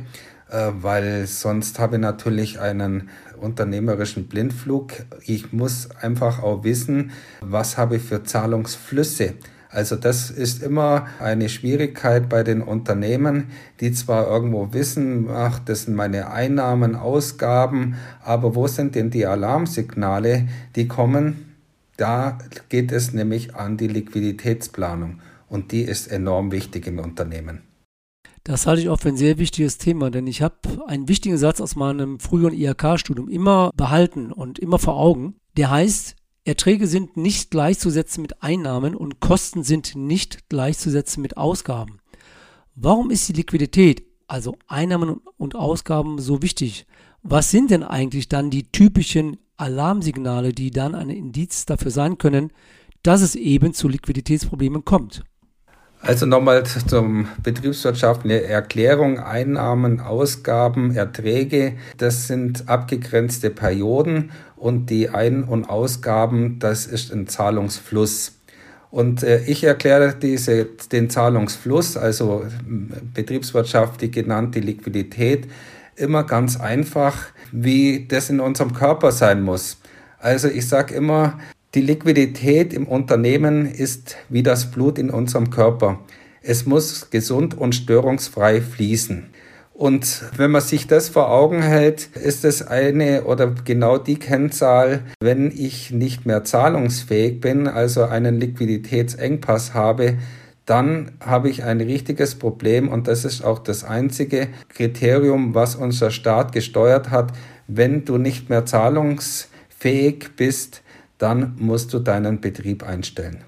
Äh, 0.56 0.72
weil 0.82 1.28
sonst 1.28 1.80
habe 1.80 1.98
ich 1.98 2.02
natürlich 2.02 2.60
einen 2.62 3.10
unternehmerischen 3.42 4.28
Blindflug. 4.28 4.94
Ich 5.26 5.52
muss 5.52 5.90
einfach 6.02 6.42
auch 6.42 6.64
wissen, 6.64 7.12
was 7.42 7.78
habe 7.78 7.98
ich 7.98 8.04
für 8.04 8.24
Zahlungsflüsse. 8.24 9.34
Also 9.70 9.98
das 9.98 10.32
ist 10.32 10.64
immer 10.64 11.08
eine 11.20 11.50
Schwierigkeit 11.50 12.30
bei 12.30 12.44
den 12.44 12.62
Unternehmen, 12.62 13.48
die 13.82 13.92
zwar 13.92 14.28
irgendwo 14.28 14.72
wissen, 14.72 15.28
ach, 15.30 15.60
das 15.60 15.84
sind 15.84 15.96
meine 15.96 16.32
Einnahmen, 16.32 16.96
Ausgaben, 16.96 17.96
aber 18.24 18.56
wo 18.56 18.68
sind 18.68 18.96
denn 18.96 19.10
die 19.10 19.26
Alarmsignale, 19.26 20.48
die 20.78 20.88
kommen? 20.88 21.56
Da 21.98 22.38
geht 22.70 22.94
es 22.94 23.12
nämlich 23.12 23.56
an 23.56 23.76
die 23.76 23.90
Liquiditätsplanung 23.90 25.20
und 25.50 25.74
die 25.74 25.82
ist 25.82 26.08
enorm 26.08 26.54
wichtig 26.54 26.88
im 26.88 27.00
Unternehmen. 27.00 27.65
Das 28.46 28.68
halte 28.68 28.84
ich 28.84 28.90
auch 28.90 29.00
für 29.00 29.10
ein 29.10 29.18
sehr 29.18 29.40
wichtiges 29.40 29.80
Thema, 29.80 30.12
denn 30.12 30.28
ich 30.28 30.44
habe 30.44 30.56
einen 30.86 31.10
wichtigen 31.10 31.40
Satz 31.40 31.60
aus 31.60 31.76
meinem 31.76 32.20
früheren 32.20 32.54
IHK-Studium 32.54 33.28
immer 33.28 33.72
behalten 33.76 34.32
und 34.32 34.60
immer 34.60 34.78
vor 34.78 34.98
Augen. 34.98 35.38
Der 35.58 35.72
heißt, 35.72 36.16
Erträge 36.44 36.86
sind 36.86 37.18
nicht 37.18 37.50
gleichzusetzen 37.50 38.22
mit 38.22 38.44
Einnahmen 38.44 38.94
und 38.94 39.20
Kosten 39.20 39.64
sind 39.64 39.96
nicht 39.96 40.48
gleichzusetzen 40.48 41.24
mit 41.24 41.38
Ausgaben. 41.38 41.98
Warum 42.76 43.10
ist 43.10 43.28
die 43.28 43.34
Liquidität, 43.34 44.04
also 44.28 44.56
Einnahmen 44.68 45.22
und 45.38 45.56
Ausgaben, 45.56 46.20
so 46.20 46.44
wichtig? 46.44 46.86
Was 47.24 47.50
sind 47.50 47.72
denn 47.72 47.82
eigentlich 47.82 48.30
dann 48.30 48.52
die 48.52 48.72
typischen 48.72 49.38
Alarmsignale, 49.58 50.54
die 50.54 50.70
dann 50.70 50.94
ein 50.94 51.10
Indiz 51.10 51.66
dafür 51.66 51.90
sein 51.90 52.20
können, 52.20 52.52
dass 53.02 53.24
es 53.24 53.34
eben 53.34 53.74
zu 53.74 53.88
Liquiditätsproblemen 53.88 54.86
kommt? 54.86 55.24
Also 56.08 56.28
nochmal 56.28 56.64
zum 56.66 57.28
Betriebswirtschaft 57.42 58.26
eine 58.26 58.44
Erklärung. 58.44 59.20
Einnahmen, 59.20 60.00
Ausgaben, 60.00 60.96
Erträge, 60.96 61.74
das 61.98 62.28
sind 62.28 62.70
abgegrenzte 62.70 63.50
Perioden 63.50 64.30
und 64.56 64.92
die 64.92 65.10
Ein- 65.10 65.44
und 65.44 65.68
Ausgaben, 65.68 66.60
das 66.60 66.86
ist 66.86 67.12
ein 67.12 67.26
Zahlungsfluss. 67.28 68.34
Und 68.92 69.24
äh, 69.24 69.44
ich 69.46 69.64
erkläre 69.64 70.14
diese, 70.14 70.66
den 70.92 71.10
Zahlungsfluss, 71.10 71.98
also 71.98 72.46
betriebswirtschaftlich 73.16 74.12
genannt 74.12 74.54
die 74.54 74.62
Liquidität, 74.62 75.48
immer 75.96 76.24
ganz 76.24 76.60
einfach, 76.60 77.18
wie 77.52 78.08
das 78.08 78.30
in 78.30 78.40
unserem 78.40 78.74
Körper 78.74 79.12
sein 79.12 79.42
muss. 79.42 79.78
Also 80.20 80.50
ich 80.50 80.68
sage 80.68 80.94
immer, 80.94 81.40
die 81.76 81.82
Liquidität 81.82 82.74
im 82.74 82.88
Unternehmen 82.88 83.66
ist 83.66 84.16
wie 84.30 84.44
das 84.44 84.72
Blut 84.72 84.98
in 84.98 85.10
unserem 85.10 85.50
Körper. 85.50 86.00
Es 86.42 86.66
muss 86.66 87.10
gesund 87.10 87.58
und 87.58 87.76
störungsfrei 87.76 88.62
fließen. 88.62 89.28
Und 89.74 90.24
wenn 90.38 90.52
man 90.52 90.62
sich 90.62 90.88
das 90.88 91.10
vor 91.10 91.30
Augen 91.30 91.62
hält, 91.62 92.08
ist 92.16 92.46
es 92.46 92.66
eine 92.66 93.26
oder 93.26 93.54
genau 93.66 93.98
die 93.98 94.18
Kennzahl, 94.18 95.02
wenn 95.20 95.52
ich 95.52 95.92
nicht 95.92 96.26
mehr 96.26 96.46
zahlungsfähig 96.46 97.42
bin, 97.42 97.68
also 97.68 98.06
einen 98.06 98.40
Liquiditätsengpass 98.40 99.74
habe, 99.74 100.18
dann 100.66 101.12
habe 101.20 101.50
ich 101.50 101.66
ein 101.66 101.82
richtiges 101.82 102.36
Problem 102.36 102.88
und 102.88 103.10
das 103.10 103.26
ist 103.26 103.44
auch 103.44 103.60
das 103.60 103.84
einzige 103.84 104.48
Kriterium, 104.70 105.54
was 105.54 105.76
unser 105.76 106.10
Staat 106.10 106.54
gesteuert 106.54 107.12
hat. 107.12 107.34
Wenn 107.68 108.06
du 108.06 108.18
nicht 108.18 108.50
mehr 108.50 108.66
zahlungsfähig 108.66 110.38
bist, 110.38 110.84
dann 111.18 111.56
musst 111.58 111.94
du 111.94 112.00
deinen 112.00 112.42
Betrieb 112.42 112.84
einstellen. 112.84 113.44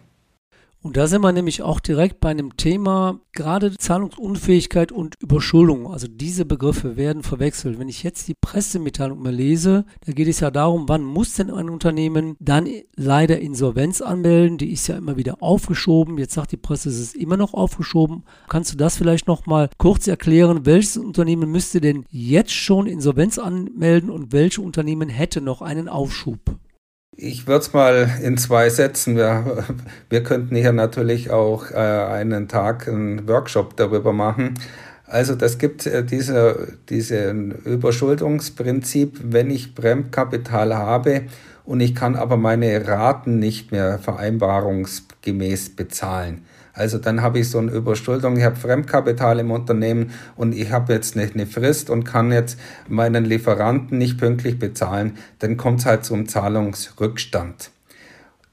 Und 0.83 0.95
da 0.95 1.07
sind 1.07 1.21
wir 1.21 1.33
nämlich 1.33 1.63
auch 1.63 1.79
direkt 1.79 2.21
bei 2.21 2.29
einem 2.29 2.55
Thema, 2.55 3.19
gerade 3.33 3.75
Zahlungsunfähigkeit 3.75 4.91
und 4.91 5.15
Überschuldung. 5.19 5.91
Also 5.91 6.07
diese 6.07 6.45
Begriffe 6.45 6.95
werden 6.95 7.23
verwechselt. 7.23 7.77
Wenn 7.79 7.89
ich 7.89 8.03
jetzt 8.03 8.27
die 8.27 8.35
Pressemitteilung 8.39 9.21
mal 9.21 9.33
lese, 9.33 9.85
da 10.05 10.13
geht 10.13 10.27
es 10.27 10.39
ja 10.39 10.51
darum, 10.51 10.87
wann 10.87 11.03
muss 11.03 11.33
denn 11.33 11.49
ein 11.49 11.69
Unternehmen 11.69 12.37
dann 12.39 12.69
leider 12.95 13.39
Insolvenz 13.39 14.01
anmelden? 14.01 14.59
Die 14.59 14.71
ist 14.71 14.87
ja 14.87 14.95
immer 14.95 15.17
wieder 15.17 15.41
aufgeschoben. 15.41 16.19
Jetzt 16.19 16.35
sagt 16.35 16.53
die 16.53 16.57
Presse, 16.57 16.89
es 16.89 16.99
ist 16.99 17.15
immer 17.15 17.35
noch 17.37 17.53
aufgeschoben. 17.53 18.23
Kannst 18.47 18.71
du 18.71 18.77
das 18.77 18.97
vielleicht 18.97 19.27
noch 19.27 19.45
mal 19.45 19.69
kurz 19.79 20.07
erklären? 20.07 20.65
Welches 20.65 20.95
Unternehmen 20.95 21.51
müsste 21.51 21.81
denn 21.81 22.05
jetzt 22.11 22.53
schon 22.53 22.87
Insolvenz 22.87 23.39
anmelden 23.39 24.11
und 24.11 24.31
welche 24.31 24.61
Unternehmen 24.61 25.09
hätte 25.09 25.41
noch 25.41 25.61
einen 25.61 25.89
Aufschub? 25.89 26.39
Ich 27.19 27.47
würde 27.47 27.61
es 27.61 27.73
mal 27.73 28.07
in 28.21 28.37
zwei 28.37 28.69
Sätzen. 28.69 29.15
Wir, 29.15 29.65
wir 30.07 30.21
könnten 30.21 30.55
hier 30.55 30.71
natürlich 30.71 31.31
auch 31.31 31.71
äh, 31.71 31.75
einen 31.75 32.47
Tag 32.47 32.87
einen 32.87 33.27
Workshop 33.27 33.75
darüber 33.75 34.13
machen. 34.13 34.53
Also 35.07 35.33
das 35.33 35.57
gibt 35.57 35.87
äh, 35.87 36.03
diese, 36.03 36.77
diese 36.89 37.31
Überschuldungsprinzip, 37.31 39.19
wenn 39.23 39.49
ich 39.49 39.73
Bremkapital 39.73 40.75
habe 40.75 41.23
und 41.67 41.79
ich 41.79 41.93
kann 41.93 42.15
aber 42.15 42.37
meine 42.37 42.87
Raten 42.87 43.37
nicht 43.37 43.71
mehr 43.71 43.99
vereinbarungsgemäß 43.99 45.75
bezahlen 45.75 46.43
also 46.77 46.99
dann 46.99 47.23
habe 47.23 47.39
ich 47.39 47.49
so 47.49 47.57
eine 47.57 47.71
Überschuldung, 47.71 48.37
ich 48.37 48.43
habe 48.43 48.55
Fremdkapital 48.55 49.39
im 49.39 49.49
Unternehmen 49.49 50.11
und 50.35 50.53
ich 50.55 50.71
habe 50.71 50.93
jetzt 50.93 51.15
nicht 51.15 51.33
eine 51.33 51.47
Frist 51.47 51.89
und 51.89 52.03
kann 52.03 52.31
jetzt 52.31 52.59
meinen 52.87 53.25
Lieferanten 53.25 53.97
nicht 53.97 54.19
pünktlich 54.19 54.59
bezahlen, 54.59 55.17
dann 55.39 55.57
kommt 55.57 55.79
es 55.79 55.85
halt 55.87 56.05
zum 56.05 56.27
Zahlungsrückstand. 56.27 57.71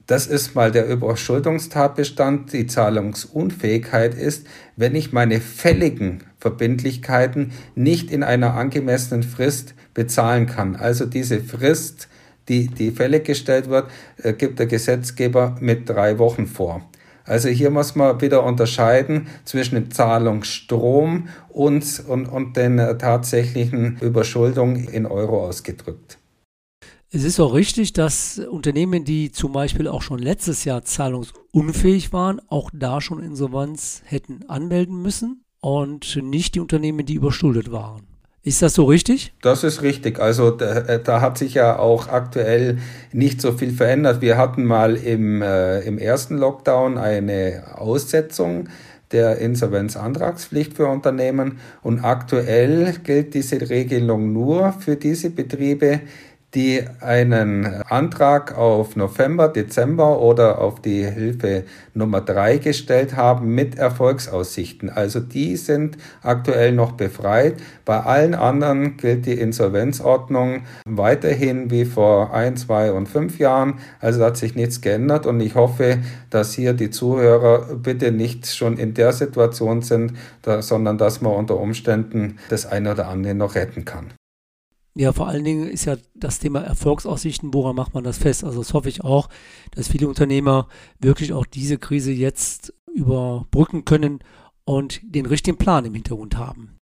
Das 0.07 0.27
ist 0.27 0.55
mal 0.55 0.71
der 0.71 0.87
Überschuldungstatbestand. 0.87 2.53
Die 2.53 2.67
Zahlungsunfähigkeit 2.67 4.13
ist, 4.13 4.45
wenn 4.75 4.93
ich 4.93 5.13
meine 5.13 5.39
fälligen 5.39 6.23
Verbindlichkeiten 6.39 7.51
nicht 7.73 8.11
in 8.11 8.21
einer 8.21 8.53
angemessenen 8.53 9.23
Frist 9.23 9.73
bezahlen 9.95 10.45
kann. 10.45 10.75
Also 10.75 11.05
diese 11.05 11.41
Frist, 11.41 12.07
die, 12.47 12.67
die 12.67 12.91
fällig 12.91 13.25
gestellt 13.25 13.69
wird, 13.69 13.89
äh, 14.21 14.33
gibt 14.33 14.59
der 14.59 14.67
Gesetzgeber 14.67 15.55
mit 15.59 15.89
drei 15.89 16.19
Wochen 16.19 16.47
vor. 16.47 16.81
Also 17.25 17.49
hier 17.49 17.71
muss 17.71 17.95
man 17.95 18.21
wieder 18.21 18.43
unterscheiden 18.43 19.27
zwischen 19.45 19.75
dem 19.75 19.91
Zahlungsstrom 19.91 21.27
und, 21.49 22.03
und, 22.07 22.27
und 22.27 22.55
den 22.55 22.77
tatsächlichen 22.77 23.97
Überschuldung 23.99 24.75
in 24.75 25.07
Euro 25.07 25.47
ausgedrückt. 25.47 26.19
Es 27.09 27.23
ist 27.23 27.39
auch 27.39 27.53
richtig, 27.53 27.93
dass 27.93 28.39
Unternehmen, 28.39 29.05
die 29.05 29.31
zum 29.31 29.53
Beispiel 29.53 29.87
auch 29.87 30.01
schon 30.01 30.19
letztes 30.19 30.65
Jahr 30.65 30.83
zahlungsunfähig 30.83 32.11
waren, 32.13 32.41
auch 32.49 32.69
da 32.73 32.99
schon 32.99 33.23
Insolvenz 33.23 34.01
hätten 34.05 34.43
anmelden 34.49 35.01
müssen 35.01 35.45
und 35.61 36.19
nicht 36.21 36.55
die 36.55 36.59
Unternehmen, 36.59 37.05
die 37.05 37.13
überschuldet 37.15 37.71
waren. 37.71 38.14
Ist 38.45 38.61
das 38.61 38.75
so 38.75 38.85
richtig? 38.85 39.33
Das 39.41 39.63
ist 39.63 39.81
richtig. 39.81 40.19
Also 40.19 40.51
da, 40.51 40.77
äh, 40.81 41.01
da, 41.03 41.19
hat 41.19 41.39
sich 41.39 41.55
ja 41.55 41.79
auch 41.79 42.09
aktuell 42.09 42.77
nicht 43.11 43.41
so 43.41 43.53
viel 43.53 43.71
verändert. 43.71 44.21
Wir 44.21 44.37
hatten 44.37 44.65
mal 44.65 44.95
im, 44.95 45.41
äh, 45.41 45.79
im 45.79 45.97
ersten 45.97 46.37
Lockdown 46.37 46.99
eine 46.99 47.63
Aussetzung 47.73 48.69
der 49.11 49.39
Insolvenzantragspflicht 49.39 50.75
für 50.75 50.85
Unternehmen 50.85 51.57
und 51.81 52.03
aktuell 52.03 52.93
gilt 53.03 53.33
diese 53.33 53.67
Regelung 53.67 54.31
nur 54.31 54.73
für 54.73 54.95
diese 54.95 55.31
Betriebe, 55.31 56.01
die 56.53 56.83
einen 57.01 57.65
Antrag 57.83 58.57
auf 58.57 58.95
November, 58.95 59.49
Dezember 59.49 60.21
oder 60.21 60.59
auf 60.59 60.81
die 60.81 61.05
Hilfe 61.05 61.65
Nummer 61.93 62.21
drei 62.21 62.57
gestellt 62.57 63.15
haben 63.15 63.53
mit 63.53 63.77
Erfolgsaussichten. 63.77 64.89
Also 64.89 65.19
die 65.19 65.57
sind 65.57 65.97
aktuell 66.21 66.71
noch 66.71 66.93
befreit. 66.93 67.55
Bei 67.83 67.99
allen 68.01 68.35
anderen 68.35 68.97
gilt 68.97 69.25
die 69.25 69.33
Insolvenzordnung 69.33 70.63
weiterhin 70.87 71.71
wie 71.71 71.85
vor 71.85 72.33
ein, 72.33 72.55
zwei 72.55 72.91
und 72.93 73.07
fünf 73.07 73.37
Jahren. 73.37 73.79
Also 73.99 74.23
hat 74.23 74.37
sich 74.37 74.55
nichts 74.55 74.79
geändert 74.79 75.25
und 75.25 75.41
ich 75.41 75.55
hoffe, 75.55 75.99
dass 76.29 76.53
hier 76.53 76.73
die 76.73 76.89
Zuhörer 76.89 77.75
bitte 77.75 78.11
nicht 78.11 78.47
schon 78.47 78.77
in 78.77 78.93
der 78.93 79.11
Situation 79.11 79.81
sind, 79.81 80.13
sondern 80.59 80.97
dass 80.97 81.21
man 81.21 81.33
unter 81.33 81.57
Umständen 81.57 82.37
das 82.49 82.65
eine 82.65 82.91
oder 82.91 83.07
andere 83.07 83.35
noch 83.35 83.55
retten 83.55 83.83
kann. 83.83 84.13
Ja, 84.97 85.11
vor 85.11 85.27
allen 85.27 85.43
Dingen 85.43 85.67
ist 85.67 85.85
ja 85.85 85.97
das 86.13 86.39
Thema 86.39 86.61
Erfolgsaussichten, 86.61 87.53
woran 87.53 87.75
macht 87.75 87.93
man 87.93 88.05
das 88.05 88.17
fest? 88.17 88.45
Also 88.45 88.59
das 88.59 88.73
hoffe 88.73 88.87
ich 88.87 89.03
auch, 89.03 89.27
dass 89.71 89.89
viele 89.89 90.07
Unternehmer 90.07 90.69
wirklich 90.99 91.33
auch 91.33 91.45
diese 91.45 91.77
Krise 91.77 92.13
jetzt 92.13 92.73
überbrücken 92.93 93.83
können 93.83 94.19
und 94.63 95.01
den 95.03 95.25
richtigen 95.25 95.57
Plan 95.57 95.83
im 95.83 95.93
Hintergrund 95.93 96.37
haben. 96.37 96.77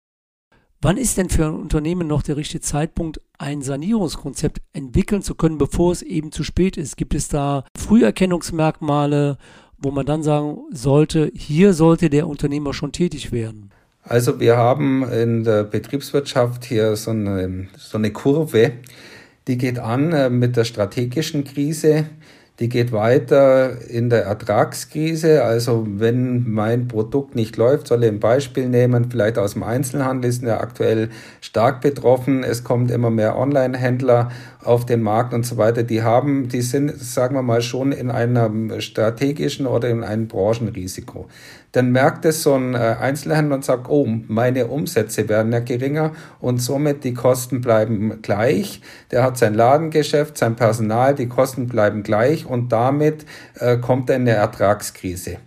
Wann 0.79 0.97
ist 0.97 1.17
denn 1.17 1.29
für 1.29 1.45
ein 1.47 1.55
Unternehmen 1.55 2.07
noch 2.07 2.21
der 2.21 2.37
richtige 2.37 2.61
Zeitpunkt, 2.61 3.19
ein 3.39 3.61
Sanierungskonzept 3.61 4.61
entwickeln 4.73 5.23
zu 5.23 5.33
können, 5.33 5.57
bevor 5.57 5.91
es 5.91 6.01
eben 6.03 6.31
zu 6.31 6.43
spät 6.43 6.77
ist? 6.77 6.97
Gibt 6.97 7.15
es 7.15 7.29
da 7.29 7.63
Früherkennungsmerkmale, 7.75 9.37
wo 9.77 9.91
man 9.91 10.05
dann 10.05 10.21
sagen 10.23 10.59
sollte, 10.71 11.31
hier 11.33 11.73
sollte 11.73 12.09
der 12.09 12.27
Unternehmer 12.27 12.73
schon 12.73 12.91
tätig 12.91 13.31
werden? 13.31 13.71
Also 14.05 14.41
wir 14.41 14.57
haben 14.57 15.09
in 15.09 15.45
der 15.45 15.63
Betriebswirtschaft 15.63 16.65
hier 16.65 16.97
so 16.97 17.11
eine, 17.11 17.67
so 17.77 17.97
eine 17.97 18.11
Kurve, 18.11 18.71
die 19.47 19.57
geht 19.57 19.79
an 19.79 20.11
äh, 20.11 20.29
mit 20.29 20.57
der 20.57 20.65
strategischen 20.65 21.45
Krise, 21.45 22.05
die 22.59 22.69
geht 22.69 22.91
weiter 22.91 23.81
in 23.89 24.09
der 24.09 24.25
Ertragskrise. 24.25 25.43
Also 25.43 25.87
wenn 25.87 26.49
mein 26.51 26.87
Produkt 26.87 27.33
nicht 27.33 27.57
läuft, 27.57 27.87
soll 27.87 28.03
ich 28.03 28.09
ein 28.09 28.19
Beispiel 28.19 28.69
nehmen, 28.69 29.09
vielleicht 29.09 29.37
aus 29.37 29.53
dem 29.53 29.63
Einzelhandel 29.63 30.29
ist 30.29 30.43
ja 30.43 30.59
aktuell 30.59 31.09
stark 31.41 31.81
betroffen. 31.81 32.43
Es 32.43 32.63
kommt 32.63 32.91
immer 32.91 33.09
mehr 33.09 33.37
Online-Händler 33.37 34.31
auf 34.63 34.85
den 34.85 35.01
Markt 35.01 35.33
und 35.33 35.45
so 35.45 35.57
weiter. 35.57 35.83
Die 35.83 36.03
haben, 36.03 36.47
die 36.49 36.61
sind, 36.61 36.95
sagen 36.95 37.35
wir 37.35 37.41
mal, 37.41 37.61
schon 37.61 37.91
in 37.91 38.11
einem 38.11 38.79
strategischen 38.81 39.65
oder 39.65 39.89
in 39.89 40.03
einem 40.03 40.27
Branchenrisiko 40.27 41.27
dann 41.73 41.91
merkt 41.91 42.23
es 42.23 42.43
so 42.43 42.53
ein 42.53 42.75
äh, 42.75 42.95
Einzelhändler 42.99 43.55
und 43.55 43.65
sagt, 43.65 43.89
oh, 43.89 44.07
meine 44.27 44.67
Umsätze 44.67 45.27
werden 45.27 45.51
ja 45.51 45.59
geringer 45.59 46.13
und 46.39 46.59
somit 46.59 47.03
die 47.03 47.15
Kosten 47.15 47.61
bleiben 47.61 48.21
gleich. 48.21 48.81
Der 49.11 49.23
hat 49.23 49.37
sein 49.37 49.55
Ladengeschäft, 49.55 50.37
sein 50.37 50.55
Personal, 50.55 51.15
die 51.15 51.27
Kosten 51.27 51.67
bleiben 51.67 52.03
gleich 52.03 52.45
und 52.45 52.71
damit 52.71 53.25
äh, 53.59 53.77
kommt 53.77 54.09
eine 54.11 54.31
Ertragskrise. 54.31 55.37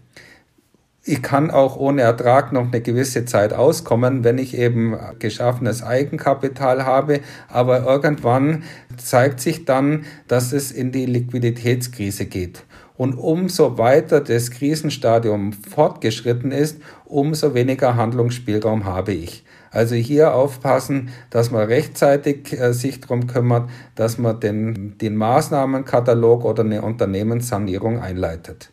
Ich 1.09 1.23
kann 1.23 1.52
auch 1.52 1.76
ohne 1.76 2.02
Ertrag 2.02 2.52
noch 2.52 2.73
eine 2.73 2.80
gewisse 2.80 3.25
Zeit 3.25 3.52
auskommen, 3.52 4.25
wenn 4.25 4.38
ich 4.38 4.59
eben 4.59 4.97
geschaffenes 5.21 5.85
Eigenkapital 5.85 6.85
habe. 6.85 7.21
Aber 7.47 7.85
irgendwann 7.85 8.64
zeigt 8.97 9.38
sich 9.38 9.64
dann, 9.64 10.04
dass 10.26 10.52
es 10.52 10.73
in 10.73 10.90
die 10.90 11.06
Liquiditätskrise 11.06 12.26
geht. 12.26 12.64
Und 12.96 13.14
umso 13.14 13.78
weiter 13.78 14.20
das 14.20 14.50
Krisenstadium 14.50 15.52
fortgeschritten 15.52 16.50
ist, 16.50 16.80
umso 17.04 17.54
weniger 17.54 17.96
Handlungsspielraum 17.96 18.84
habe 18.84 19.12
ich. 19.12 19.44
Also 19.70 19.94
hier 19.94 20.34
aufpassen, 20.34 21.10
dass 21.28 21.50
man 21.50 21.66
rechtzeitig 21.66 22.58
äh, 22.58 22.72
sich 22.72 23.00
darum 23.00 23.26
kümmert, 23.26 23.68
dass 23.94 24.16
man 24.16 24.40
den, 24.40 24.96
den 24.98 25.16
Maßnahmenkatalog 25.16 26.44
oder 26.44 26.64
eine 26.64 26.82
Unternehmenssanierung 26.82 28.00
einleitet. 28.00 28.70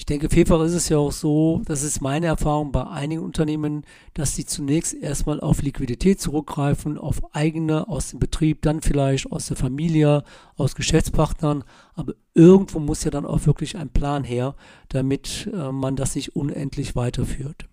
Ich 0.00 0.06
denke, 0.06 0.30
vielfach 0.30 0.62
ist 0.62 0.72
es 0.72 0.88
ja 0.88 0.96
auch 0.96 1.12
so, 1.12 1.60
das 1.66 1.82
ist 1.82 2.00
meine 2.00 2.26
Erfahrung 2.26 2.72
bei 2.72 2.86
einigen 2.86 3.22
Unternehmen, 3.22 3.84
dass 4.14 4.34
sie 4.34 4.46
zunächst 4.46 4.94
erstmal 4.94 5.40
auf 5.40 5.60
Liquidität 5.60 6.18
zurückgreifen, 6.20 6.96
auf 6.96 7.20
eigene 7.34 7.86
aus 7.86 8.08
dem 8.08 8.18
Betrieb, 8.18 8.62
dann 8.62 8.80
vielleicht 8.80 9.30
aus 9.30 9.48
der 9.48 9.58
Familie, 9.58 10.24
aus 10.56 10.74
Geschäftspartnern. 10.74 11.64
Aber 11.94 12.14
irgendwo 12.34 12.78
muss 12.78 13.04
ja 13.04 13.10
dann 13.10 13.26
auch 13.26 13.46
wirklich 13.46 13.76
ein 13.76 13.88
Plan 13.88 14.24
her, 14.24 14.54
damit 14.88 15.50
äh, 15.52 15.72
man 15.72 15.96
das 15.96 16.14
nicht 16.14 16.36
unendlich 16.36 16.96
weiterführt. 16.96 17.66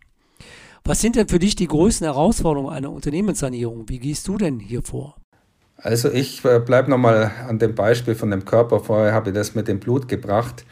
Was 0.84 1.02
sind 1.02 1.16
denn 1.16 1.28
für 1.28 1.40
dich 1.40 1.56
die 1.56 1.68
größten 1.68 2.06
Herausforderungen 2.06 2.74
einer 2.74 2.92
Unternehmenssanierung? 2.92 3.90
Wie 3.90 4.00
gehst 4.00 4.28
du 4.28 4.38
denn 4.38 4.60
hier 4.60 4.82
vor? 4.82 5.16
Also 5.78 6.10
ich 6.10 6.44
äh, 6.46 6.60
bleibe 6.60 6.90
nochmal 6.90 7.32
an 7.48 7.60
dem 7.60 7.76
Beispiel 7.76 8.16
von 8.16 8.32
dem 8.32 8.46
Körper. 8.46 8.80
Vorher 8.80 9.14
habe 9.14 9.30
ich 9.30 9.36
das 9.36 9.54
mit 9.54 9.68
dem 9.68 9.80
Blut 9.80 10.08
gebracht. 10.08 10.66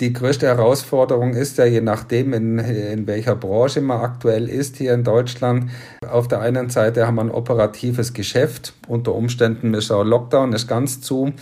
Die 0.00 0.12
größte 0.12 0.46
Herausforderung 0.46 1.34
ist 1.34 1.58
ja, 1.58 1.64
je 1.64 1.80
nachdem, 1.80 2.32
in, 2.32 2.58
in 2.58 3.06
welcher 3.06 3.36
Branche 3.36 3.80
man 3.82 4.00
aktuell 4.00 4.48
ist 4.48 4.76
hier 4.76 4.94
in 4.94 5.04
Deutschland. 5.04 5.70
Auf 6.08 6.28
der 6.28 6.40
einen 6.40 6.70
Seite 6.70 7.06
haben 7.06 7.16
wir 7.16 7.22
ein 7.22 7.30
operatives 7.30 8.14
Geschäft. 8.14 8.74
Unter 8.88 9.14
Umständen 9.14 9.74
ist 9.74 9.90
auch 9.90 10.04
Lockdown, 10.04 10.54
ist 10.54 10.66
ganz 10.66 11.00
zu. 11.00 11.32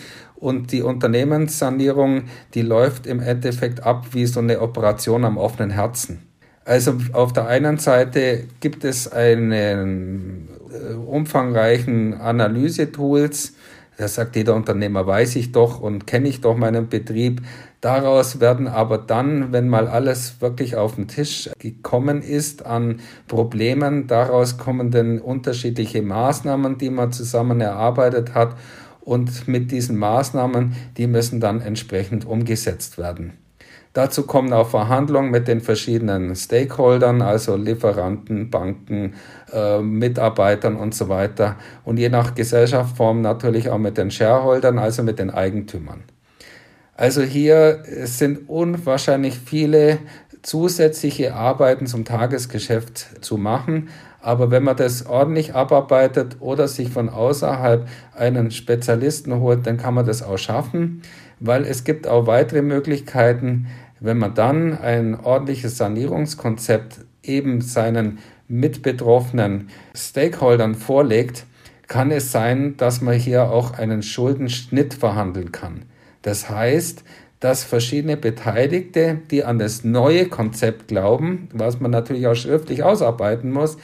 Und 0.41 0.73
die 0.73 0.83
Unternehmenssanierung, 0.83 2.25
die 2.55 2.63
läuft 2.63 3.07
im 3.07 3.21
Endeffekt 3.21 3.85
ab 3.85 4.07
wie 4.13 4.27
so 4.27 4.41
eine 4.41 4.61
Operation 4.61 5.25
am 5.25 5.37
offenen 5.37 5.71
Herzen. 5.71 6.23
Also 6.65 6.97
auf 7.13 7.33
der 7.33 7.47
einen 7.47 7.79
Seite 7.79 8.45
gibt 8.61 8.85
es 8.85 9.11
einen 9.11 10.49
äh, 10.71 10.95
umfangreichen 10.95 12.15
Analysetools. 12.15 13.55
Da 13.97 14.09
sagt 14.09 14.35
jeder 14.37 14.55
Unternehmer, 14.55 15.07
weiß 15.07 15.37
ich 15.37 15.53
doch 15.53 15.81
und 15.81 16.07
kenne 16.07 16.29
ich 16.29 16.41
doch 16.41 16.57
meinen 16.57 16.89
Betrieb. 16.89 17.43
Daraus 17.83 18.41
werden 18.41 18.69
aber 18.69 18.99
dann, 18.99 19.53
wenn 19.53 19.69
mal 19.69 19.89
alles 19.89 20.41
wirklich 20.41 20.77
auf 20.77 20.97
den 20.97 21.09
Tisch 21.09 21.51
gekommen 21.59 22.23
ist 22.23 22.65
an 22.65 23.01
Problemen, 23.27 24.07
daraus 24.07 24.59
kommen 24.59 24.91
dann 24.91 25.19
unterschiedliche 25.19 26.03
Maßnahmen, 26.03 26.79
die 26.79 26.91
man 26.91 27.13
zusammen 27.13 27.61
erarbeitet 27.61 28.35
hat. 28.35 28.57
Und 29.01 29.49
mit 29.49 29.71
diesen 29.71 29.97
Maßnahmen, 29.97 30.75
die 30.97 31.07
müssen 31.07 31.41
dann 31.41 31.61
entsprechend 31.61 32.27
umgesetzt 32.27 32.99
werden. 32.99 33.33
Dazu 33.93 34.25
kommen 34.25 34.53
auch 34.53 34.69
Verhandlungen 34.69 35.33
mit 35.33 35.49
den 35.49 35.61
verschiedenen 35.61 36.37
Stakeholdern, 36.37 37.23
also 37.23 37.57
Lieferanten, 37.57 38.49
Banken, 38.49 39.15
äh, 39.53 39.81
Mitarbeitern 39.81 40.77
und 40.77 40.95
so 40.95 41.09
weiter. 41.09 41.57
Und 41.85 41.99
je 41.99 42.09
nach 42.09 42.37
Gesellschaftsform 42.37 43.21
natürlich 43.21 43.69
auch 43.69 43.79
mit 43.79 43.99
den 43.99 44.13
Shareholdern, 44.13 44.79
also 44.79 45.03
mit 45.03 45.19
den 45.19 45.31
Eigentümern. 45.31 46.05
Also 46.95 47.23
hier 47.23 47.83
sind 48.05 48.49
unwahrscheinlich 48.49 49.37
viele 49.39 49.99
zusätzliche 50.43 51.35
Arbeiten 51.35 51.87
zum 51.87 52.05
Tagesgeschäft 52.05 53.25
zu 53.25 53.39
machen. 53.39 53.89
Aber 54.23 54.51
wenn 54.51 54.65
man 54.65 54.77
das 54.77 55.07
ordentlich 55.07 55.55
abarbeitet 55.55 56.37
oder 56.41 56.69
sich 56.69 56.91
von 56.91 57.09
außerhalb 57.09 57.89
einen 58.15 58.51
Spezialisten 58.51 59.41
holt, 59.41 59.67
dann 59.67 59.79
kann 59.79 59.95
man 59.95 60.07
das 60.07 60.23
auch 60.23 60.39
schaffen 60.39 61.03
weil 61.41 61.65
es 61.65 61.85
gibt 61.85 62.07
auch 62.07 62.27
weitere 62.27 62.63
Möglichkeiten, 62.63 63.67
wenn 63.99 64.19
man 64.19 64.35
dann 64.35 64.79
ein 64.79 65.19
ordentliches 65.19 65.77
Sanierungskonzept 65.79 67.01
eben 67.23 67.61
seinen 67.61 68.19
mitbetroffenen 68.47 69.69
Stakeholdern 69.95 70.75
vorlegt, 70.75 71.47
kann 71.89 72.11
es 72.11 72.31
sein, 72.31 72.77
dass 72.77 73.01
man 73.01 73.15
hier 73.15 73.51
auch 73.51 73.73
einen 73.73 74.03
Schuldenschnitt 74.03 74.95
verhandeln 74.95 75.51
kann. 75.51 75.83
Das 76.23 76.49
heißt, 76.49 77.03
dass 77.41 77.65
verschiedene 77.65 78.17
Beteiligte, 78.17 79.19
die 79.31 79.45
an 79.45 79.59
das 79.59 79.83
neue 79.83 80.27
Konzept 80.27 80.89
glauben, 80.89 81.49
was 81.53 81.81
man 81.81 81.91
natürlich 81.91 82.27
auch 82.27 82.35
schriftlich 82.35 82.83
ausarbeiten 82.83 83.51
muss, 83.51 83.79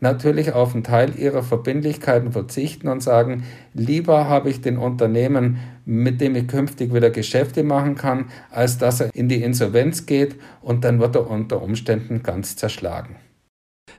natürlich 0.00 0.52
auf 0.52 0.74
einen 0.74 0.84
Teil 0.84 1.18
ihrer 1.18 1.42
Verbindlichkeiten 1.42 2.32
verzichten 2.32 2.88
und 2.88 3.02
sagen, 3.02 3.44
lieber 3.74 4.28
habe 4.28 4.50
ich 4.50 4.60
den 4.60 4.78
Unternehmen, 4.78 5.58
mit 5.84 6.20
dem 6.20 6.36
ich 6.36 6.46
künftig 6.48 6.92
wieder 6.92 7.10
Geschäfte 7.10 7.64
machen 7.64 7.94
kann, 7.94 8.26
als 8.50 8.78
dass 8.78 9.00
er 9.00 9.14
in 9.14 9.28
die 9.28 9.42
Insolvenz 9.42 10.06
geht 10.06 10.36
und 10.62 10.84
dann 10.84 11.00
wird 11.00 11.16
er 11.16 11.30
unter 11.30 11.62
Umständen 11.62 12.22
ganz 12.22 12.56
zerschlagen. 12.56 13.16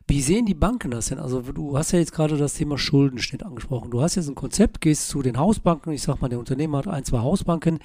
Wie 0.07 0.21
sehen 0.21 0.45
die 0.45 0.55
Banken 0.55 0.91
das 0.91 1.07
denn? 1.07 1.19
Also 1.19 1.41
du 1.41 1.77
hast 1.77 1.91
ja 1.91 1.99
jetzt 1.99 2.13
gerade 2.13 2.37
das 2.37 2.55
Thema 2.55 2.77
Schuldenschnitt 2.77 3.43
angesprochen. 3.43 3.91
Du 3.91 4.01
hast 4.01 4.15
jetzt 4.15 4.27
ein 4.27 4.35
Konzept, 4.35 4.81
gehst 4.81 5.07
zu 5.07 5.21
den 5.21 5.37
Hausbanken, 5.37 5.91
ich 5.91 6.01
sag 6.01 6.21
mal, 6.21 6.29
der 6.29 6.39
Unternehmer 6.39 6.79
hat 6.79 6.87
ein, 6.87 7.03
zwei 7.03 7.19
Hausbanken. 7.19 7.79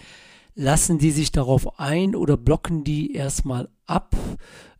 Lassen 0.54 0.98
die 0.98 1.10
sich 1.10 1.32
darauf 1.32 1.80
ein 1.80 2.14
oder 2.14 2.36
blocken 2.36 2.84
die 2.84 3.12
erstmal 3.12 3.68
ab? 3.86 4.14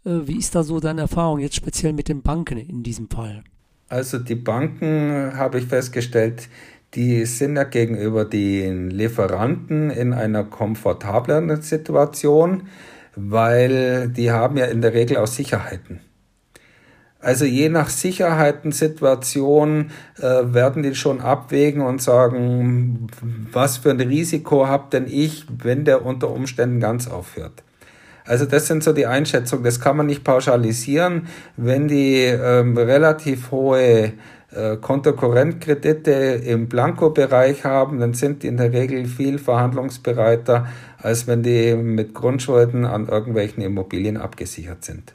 Äh, 0.05 0.27
wie 0.27 0.39
ist 0.39 0.55
da 0.55 0.63
so 0.63 0.81
deine 0.81 1.03
Erfahrung 1.03 1.39
jetzt 1.39 1.57
speziell 1.57 1.93
mit 1.93 2.09
den 2.09 2.23
Banken 2.23 2.59
in 2.59 2.83
diesem 2.83 3.09
Fall? 3.09 3.43
Also 3.89 4.19
die 4.19 4.35
Banken 4.35 5.37
habe 5.37 5.59
ich 5.59 5.67
festgestellt, 5.67 6.49
die 6.95 7.27
sind 7.27 7.57
ja 7.57 7.65
gegenüber 7.65 8.25
den 8.25 8.91
Lieferanten 8.91 9.91
in 9.91 10.13
einer 10.13 10.45
komfortableren 10.45 11.61
Situation, 11.61 12.69
weil 13.17 14.09
die 14.09 14.31
haben 14.31 14.57
ja 14.57 14.67
in 14.67 14.81
der 14.81 14.95
Regel 14.95 15.17
auch 15.17 15.27
Sicherheiten. 15.27 16.01
Also 17.25 17.47
je 17.47 17.71
nach 17.71 17.89
Sicherheitensituation 17.89 19.91
äh, 20.19 20.23
werden 20.23 20.83
die 20.83 20.95
schon 20.95 21.23
abwägen 21.23 21.81
und 21.81 22.03
sagen, 22.03 23.07
was 23.51 23.79
für 23.79 23.91
ein 23.91 24.01
Risiko 24.01 24.69
habt 24.69 24.93
denn 24.93 25.07
ich, 25.09 25.47
wenn 25.63 25.87
der 25.87 26.05
unter 26.05 26.31
Umständen 26.31 26.81
ganz 26.81 27.09
aufhört. 27.09 27.63
Also 28.25 28.47
das 28.47 28.67
sind 28.67 28.83
so 28.83 28.93
die 28.93 29.07
Einschätzungen. 29.07 29.65
Das 29.65 29.81
kann 29.81 29.97
man 29.97 30.07
nicht 30.07 30.25
pauschalisieren. 30.25 31.29
Wenn 31.57 31.89
die 31.89 32.23
ähm, 32.23 32.77
relativ 32.77 33.51
hohe 33.51 34.13
äh, 34.51 34.77
Kontokorrentkredite 34.77 36.11
im 36.11 36.69
Blanko-Bereich 36.69 37.65
haben, 37.65 37.99
dann 38.01 38.15
sind 38.15 38.43
die 38.43 38.47
in 38.47 38.57
der 38.57 38.73
Regel 38.73 39.07
viel 39.07 39.39
verhandlungsbereiter, 39.39 40.69
als 40.99 41.27
wenn 41.27 41.43
die 41.43 41.75
mit 41.75 42.15
Grundschulden 42.15 42.85
an 42.85 43.09
irgendwelchen 43.09 43.63
Immobilien 43.63 44.17
abgesichert 44.17 44.85
sind. 44.85 45.15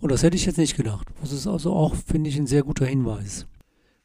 Und 0.00 0.10
das 0.10 0.22
hätte 0.22 0.36
ich 0.36 0.46
jetzt 0.46 0.58
nicht 0.58 0.76
gedacht. 0.76 1.06
Das 1.20 1.32
ist 1.32 1.46
also 1.46 1.74
auch, 1.74 1.94
finde 1.94 2.30
ich, 2.30 2.38
ein 2.38 2.46
sehr 2.46 2.62
guter 2.62 2.86
Hinweis. 2.86 3.46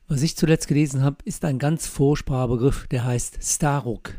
Was 0.08 0.22
ich 0.22 0.36
zuletzt 0.36 0.68
gelesen 0.68 1.02
habe, 1.02 1.18
ist 1.24 1.46
ein 1.46 1.58
ganz 1.58 1.88
furchtbarer 1.88 2.50
Begriff, 2.50 2.86
der 2.88 3.06
heißt 3.06 3.38
Staruk. 3.42 4.14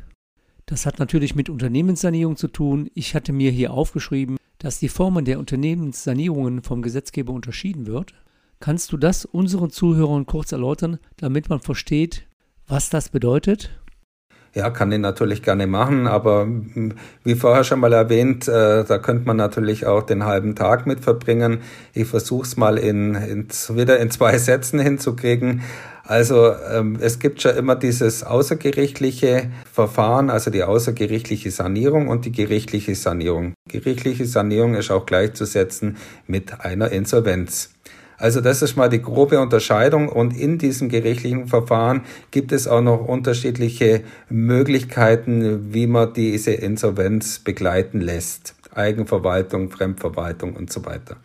Das 0.67 0.85
hat 0.85 0.99
natürlich 0.99 1.37
mit 1.37 1.49
Unternehmenssanierung 1.49 2.37
zu 2.37 2.49
tun. 2.49 2.91
Ich 2.95 3.15
hatte 3.15 3.33
mir 3.33 3.53
hier 3.53 3.73
aufgeschrieben, 3.73 4.37
dass 4.59 4.81
die 4.81 4.89
Formen 4.89 5.25
der 5.25 5.39
Unternehmenssanierungen 5.39 6.63
vom 6.63 6.83
Gesetzgeber 6.83 7.33
unterschieden 7.33 7.87
wird. 7.87 8.15
Kannst 8.59 8.91
du 8.91 8.97
das 8.97 9.25
unseren 9.25 9.71
Zuhörern 9.71 10.27
kurz 10.27 10.51
erläutern, 10.51 10.99
damit 11.19 11.49
man 11.49 11.61
versteht, 11.61 12.27
was 12.67 12.91
das 12.91 13.11
bedeutet? 13.11 13.71
Ja, 14.55 14.71
kann 14.71 14.91
ich 14.91 14.99
natürlich 14.99 15.43
gerne 15.43 15.67
machen, 15.67 16.07
aber 16.07 16.49
wie 17.23 17.35
vorher 17.35 17.63
schon 17.63 17.79
mal 17.79 17.93
erwähnt, 17.93 18.49
äh, 18.49 18.85
da 18.85 18.99
könnte 18.99 19.27
man 19.27 19.37
natürlich 19.37 19.85
auch 19.85 20.03
den 20.03 20.25
halben 20.25 20.57
Tag 20.57 20.87
mit 20.87 21.01
verbringen. 21.01 21.61
Ich 21.93 22.09
versuche 22.09 22.47
es 22.47 22.57
mal 22.57 22.79
in, 22.79 23.15
in, 23.15 23.49
wieder 23.77 23.99
in 23.99 24.11
zwei 24.11 24.39
Sätzen 24.39 24.81
hinzukriegen. 24.81 25.61
Also 26.07 26.53
ähm, 26.73 26.99
es 27.01 27.19
gibt 27.19 27.43
schon 27.43 27.57
immer 27.57 27.75
dieses 27.75 28.23
außergerichtliche 28.23 29.51
Verfahren, 29.73 30.31
also 30.31 30.53
die 30.53 30.63
außergerichtliche 30.63 31.51
Sanierung 31.51 32.07
und 32.07 32.25
die 32.25 32.33
gerichtliche 32.33 32.95
Sanierung. 32.95 33.55
Gerichtliche 33.69 34.25
Sanierung 34.25 34.75
ist 34.75 34.93
auch 34.93 35.05
gleichzusetzen 35.05 35.97
mit 36.29 36.61
einer 36.61 36.93
Insolvenz. 36.93 37.71
Also 38.19 38.41
das 38.41 38.63
ist 38.63 38.77
mal 38.77 38.89
die 38.89 39.03
grobe 39.03 39.41
Unterscheidung 39.41 40.09
und 40.09 40.35
in 40.39 40.59
diesem 40.59 40.89
gerichtlichen 40.89 41.49
Verfahren 41.49 42.03
gibt 42.31 42.53
es 42.53 42.69
auch 42.69 42.81
noch 42.81 43.07
unterschiedliche 43.07 44.03
Möglichkeiten, 44.31 45.75
wie 45.75 45.87
man 45.87 46.15
diese 46.15 46.53
Insolvenz 46.53 47.41
begleiten 47.41 48.01
lässt. 48.01 48.55
Eigenverwaltung, 48.73 49.71
Fremdverwaltung 49.71 50.55
und 50.55 50.73
so 50.73 50.85
weiter. 50.85 51.17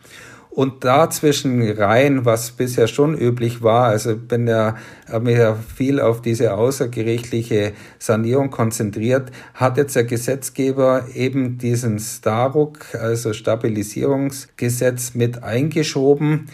Und 0.54 0.84
dazwischen 0.84 1.66
rein, 1.70 2.26
was 2.26 2.50
bisher 2.50 2.86
schon 2.86 3.16
üblich 3.16 3.62
war, 3.62 3.86
also 3.86 4.14
bin 4.14 4.46
ja, 4.46 4.76
habe 5.10 5.24
mich 5.24 5.38
ja 5.38 5.54
viel 5.54 5.98
auf 5.98 6.20
diese 6.20 6.52
außergerichtliche 6.52 7.72
Sanierung 7.98 8.50
konzentriert, 8.50 9.30
hat 9.54 9.78
jetzt 9.78 9.96
der 9.96 10.04
Gesetzgeber 10.04 11.06
eben 11.14 11.56
diesen 11.56 11.98
Staruk, 11.98 12.94
also 12.94 13.32
Stabilisierungsgesetz 13.32 15.14
mit 15.14 15.42
eingeschoben 15.42 16.48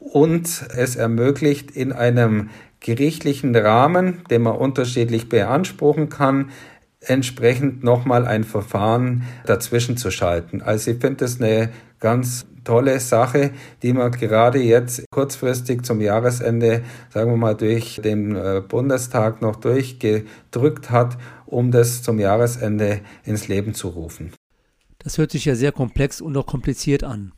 und 0.00 0.66
es 0.76 0.96
ermöglicht 0.96 1.70
in 1.70 1.92
einem 1.92 2.50
gerichtlichen 2.80 3.54
Rahmen, 3.54 4.24
den 4.30 4.42
man 4.42 4.56
unterschiedlich 4.56 5.28
beanspruchen 5.28 6.08
kann, 6.08 6.50
entsprechend 7.06 7.82
nochmal 7.82 8.26
ein 8.26 8.44
Verfahren 8.44 9.24
dazwischen 9.46 9.96
zu 9.96 10.10
schalten. 10.10 10.62
Also 10.62 10.90
ich 10.92 11.00
finde 11.00 11.16
das 11.16 11.40
eine 11.40 11.70
ganz 12.00 12.46
tolle 12.64 12.98
Sache, 13.00 13.52
die 13.82 13.92
man 13.92 14.10
gerade 14.12 14.58
jetzt 14.58 15.04
kurzfristig 15.10 15.84
zum 15.84 16.00
Jahresende, 16.00 16.82
sagen 17.10 17.30
wir 17.30 17.36
mal, 17.36 17.54
durch 17.54 18.00
den 18.02 18.34
äh, 18.34 18.62
Bundestag 18.66 19.42
noch 19.42 19.56
durchgedrückt 19.56 20.90
hat, 20.90 21.16
um 21.46 21.70
das 21.70 22.02
zum 22.02 22.18
Jahresende 22.18 23.00
ins 23.24 23.48
Leben 23.48 23.74
zu 23.74 23.88
rufen. 23.88 24.32
Das 24.98 25.18
hört 25.18 25.30
sich 25.30 25.44
ja 25.44 25.54
sehr 25.54 25.72
komplex 25.72 26.20
und 26.20 26.36
auch 26.36 26.46
kompliziert 26.46 27.04
an. 27.04 27.32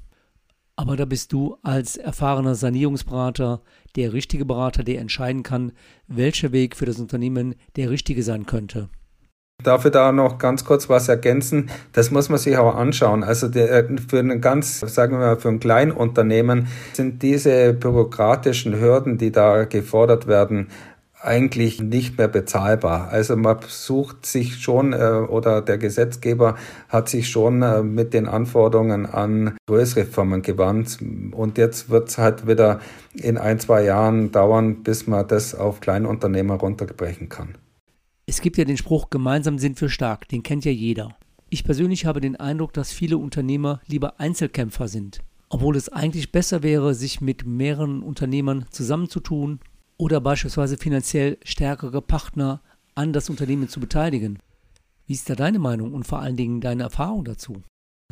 Aber 0.76 0.96
da 0.96 1.07
bist 1.07 1.33
du 1.33 1.57
als 1.62 1.96
erfahrener 1.96 2.55
Sanierungsberater 2.55 3.62
der 3.96 4.12
richtige 4.12 4.44
Berater, 4.44 4.85
der 4.85 5.00
entscheiden 5.00 5.42
kann, 5.42 5.72
welcher 6.07 6.52
Weg 6.52 6.76
für 6.76 6.85
das 6.85 7.00
Unternehmen 7.00 7.55
der 7.76 7.90
richtige 7.90 8.22
sein 8.22 8.44
könnte. 8.44 8.90
Darf 9.66 9.85
ich 9.85 9.90
da 9.90 10.12
noch 10.12 10.38
ganz 10.38 10.64
kurz 10.64 10.88
was 10.88 11.09
ergänzen? 11.09 11.71
Das 11.92 12.12
muss 12.12 12.29
man 12.29 12.38
sich 12.38 12.57
auch 12.57 12.77
anschauen. 12.77 13.25
Also 13.25 13.49
der, 13.49 13.85
für 14.09 14.21
einen 14.21 14.40
ganz, 14.40 14.79
sagen 14.79 15.19
wir 15.19 15.27
mal, 15.27 15.40
für 15.40 15.49
ein 15.49 15.59
Kleinunternehmen 15.59 16.69
sind 16.92 17.21
diese 17.21 17.73
bürokratischen 17.73 18.79
Hürden, 18.79 19.19
die 19.19 19.33
da 19.33 19.64
gefordert 19.64 20.29
werden, 20.29 20.69
eigentlich 21.21 21.83
nicht 21.83 22.16
mehr 22.16 22.29
bezahlbar. 22.29 23.09
Also 23.11 23.37
man 23.37 23.59
sucht 23.66 24.25
sich 24.25 24.61
schon 24.61 24.92
äh, 24.92 24.97
oder 24.97 25.62
der 25.62 25.79
Gesetzgeber 25.79 26.55
hat 26.88 27.09
sich 27.09 27.29
schon 27.29 27.62
äh, 27.62 27.83
mit 27.83 28.14
den 28.14 28.29
Anforderungen 28.29 29.05
an 29.07 29.57
größere 29.66 30.05
Firmen 30.05 30.42
gewandt 30.42 30.99
und 31.33 31.59
jetzt 31.59 31.90
wird 31.90 32.11
es 32.11 32.19
halt 32.19 32.47
wieder 32.47 32.79
in 33.14 33.37
ein, 33.37 33.59
zwei 33.59 33.83
Jahren 33.83 34.31
dauern, 34.31 34.85
bis 34.85 35.09
man 35.09 35.27
das 35.27 35.57
auf 35.57 35.81
Kleinunternehmer 35.81 36.55
runterbrechen 36.55 37.29
kann. 37.29 37.57
Es 38.29 38.41
gibt 38.41 38.59
ja 38.59 38.65
den 38.65 38.77
Spruch, 38.77 39.09
gemeinsam 39.09 39.57
sind 39.57 39.81
wir 39.81 39.89
stark, 39.89 40.27
den 40.27 40.43
kennt 40.43 40.65
ja 40.65 40.73
jeder. 40.73 41.17
Ich 41.49 41.62
persönlich 41.62 42.07
habe 42.07 42.21
den 42.21 42.35
Eindruck, 42.35 42.73
dass 42.73 42.91
viele 42.91 43.19
Unternehmer 43.19 43.81
lieber 43.87 44.19
Einzelkämpfer 44.19 44.89
sind. 44.89 45.21
obwohl 45.49 45.77
es 45.77 45.89
eigentlich 45.89 46.33
besser 46.33 46.65
wäre, 46.65 46.93
sich 46.93 47.21
mit 47.21 47.47
mehreren 47.47 48.03
Unternehmern 48.03 48.67
zusammenzutun 48.71 49.61
oder 49.97 50.21
beispielsweise 50.21 50.77
finanziell 50.77 51.39
stärkere 51.45 52.03
Partner 52.03 52.62
an 52.97 53.12
das 53.12 53.31
Unternehmen 53.31 53.69
zu 53.69 53.79
beteiligen. 53.79 54.41
Wie 55.07 55.12
ist 55.12 55.31
da 55.31 55.37
deine 55.37 55.61
Meinung 55.61 55.95
und 55.95 56.05
vor 56.05 56.19
allen 56.19 56.37
Dingen 56.37 56.61
deine 56.61 56.83
Erfahrung 56.83 57.25
dazu? 57.25 57.62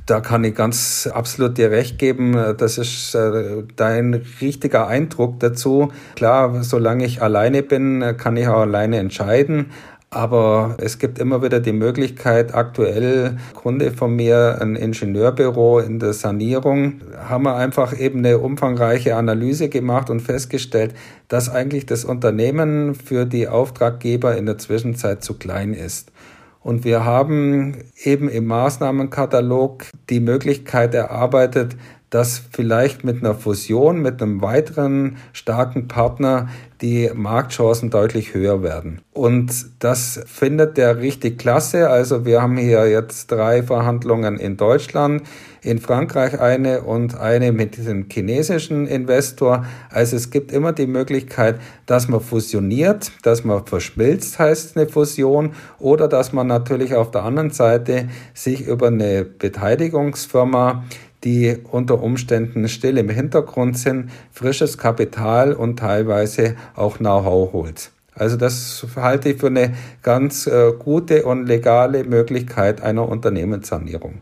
Da 0.07 0.21
kann 0.21 0.45
ich 0.45 0.55
ganz 0.55 1.09
absolut 1.13 1.57
dir 1.57 1.71
recht 1.71 1.99
geben. 1.99 2.35
Das 2.59 2.79
ist 2.79 3.15
äh, 3.15 3.65
dein 3.75 4.15
richtiger 4.41 4.87
Eindruck 4.87 5.41
dazu. 5.41 5.93
Klar, 6.15 6.63
solange 6.63 7.07
ich 7.07 7.23
alleine 7.23 7.63
bin, 7.63 8.17
kann 8.19 8.37
ich 8.37 8.47
auch 8.47 8.61
alleine 8.61 8.99
entscheiden. 8.99 9.71
Aber 10.15 10.77
es 10.79 11.01
gibt 11.01 11.19
immer 11.19 11.43
wieder 11.43 11.59
die 11.59 11.73
Möglichkeit, 11.73 12.55
aktuell 12.55 13.37
Kunde 13.53 13.91
von 13.91 14.15
mir, 14.15 14.59
ein 14.61 14.77
Ingenieurbüro 14.77 15.81
in 15.81 15.99
der 15.99 16.13
Sanierung, 16.13 17.01
haben 17.29 17.43
wir 17.43 17.57
einfach 17.57 17.99
eben 17.99 18.21
eine 18.21 18.39
umfangreiche 18.39 19.17
Analyse 19.17 19.69
gemacht 19.69 20.11
und 20.11 20.21
festgestellt, 20.21 20.95
dass 21.27 21.49
eigentlich 21.49 21.87
das 21.87 22.05
Unternehmen 22.05 22.95
für 22.95 23.27
die 23.27 23.49
Auftraggeber 23.49 24.37
in 24.37 24.47
der 24.47 24.57
Zwischenzeit 24.57 25.25
zu 25.25 25.35
klein 25.35 25.75
ist. 25.75 26.13
Und 26.61 26.85
wir 26.85 27.05
haben 27.05 27.79
eben 28.05 28.29
im 28.29 28.47
Maßnahmenkatalog 28.47 29.87
die 30.11 30.21
Möglichkeit 30.21 30.95
erarbeitet, 30.95 31.75
dass 32.11 32.41
vielleicht 32.53 33.03
mit 33.03 33.25
einer 33.25 33.35
Fusion, 33.35 34.01
mit 34.01 34.23
einem 34.23 34.41
weiteren 34.41 35.17
starken 35.33 35.89
Partner 35.89 36.49
die 36.81 37.11
Marktchancen 37.15 37.91
deutlich 37.91 38.35
höher 38.35 38.63
werden. 38.63 39.01
Und 39.13 39.67
das 39.79 40.21
findet 40.27 40.77
der 40.77 40.99
richtig 40.99 41.39
klasse. 41.39 41.89
Also 41.89 42.25
wir 42.25 42.43
haben 42.43 42.57
hier 42.57 42.89
jetzt 42.89 43.33
drei 43.33 43.63
Verhandlungen 43.63 44.39
in 44.39 44.57
Deutschland, 44.57 45.23
in 45.63 45.79
Frankreich 45.79 46.39
eine 46.39 46.83
und 46.83 47.19
eine 47.19 47.53
mit 47.53 47.79
dem 47.79 48.07
chinesischen 48.11 48.87
Investor. 48.87 49.65
Also 49.89 50.17
es 50.17 50.31
gibt 50.31 50.53
immer 50.53 50.73
die 50.73 50.87
Möglichkeit, 50.87 51.59
dass 51.87 52.09
man 52.09 52.21
fusioniert, 52.21 53.13
dass 53.23 53.45
man 53.45 53.65
verschmilzt, 53.65 54.39
heißt 54.39 54.77
eine 54.77 54.89
Fusion, 54.89 55.53
oder 55.79 56.07
dass 56.07 56.33
man 56.33 56.49
natürlich 56.49 56.95
auf 56.95 57.11
der 57.11 57.23
anderen 57.23 57.51
Seite 57.51 58.09
sich 58.35 58.67
über 58.67 58.89
eine 58.89 59.25
Beteiligungsfirma 59.25 60.85
die 61.25 61.57
unter 61.71 62.03
Umständen 62.03 62.69
still 62.69 62.99
im 62.99 63.09
Hintergrund 63.09 63.79
sind, 63.79 64.11
frisches 64.31 64.79
Kapital 64.79 65.53
und 65.55 65.79
teilweise 65.79 66.57
auch 66.75 66.99
Know-how 66.99 67.53
holt. 67.53 67.91
Also 68.15 68.37
das 68.37 68.87
halte 68.97 69.31
ich 69.31 69.41
für 69.41 69.49
eine 69.49 69.75
ganz 70.03 70.47
äh, 70.47 70.73
gute 70.79 71.25
und 71.25 71.47
legale 71.47 72.05
Möglichkeit 72.05 72.81
einer 72.81 73.09
Unternehmenssanierung. 73.09 74.21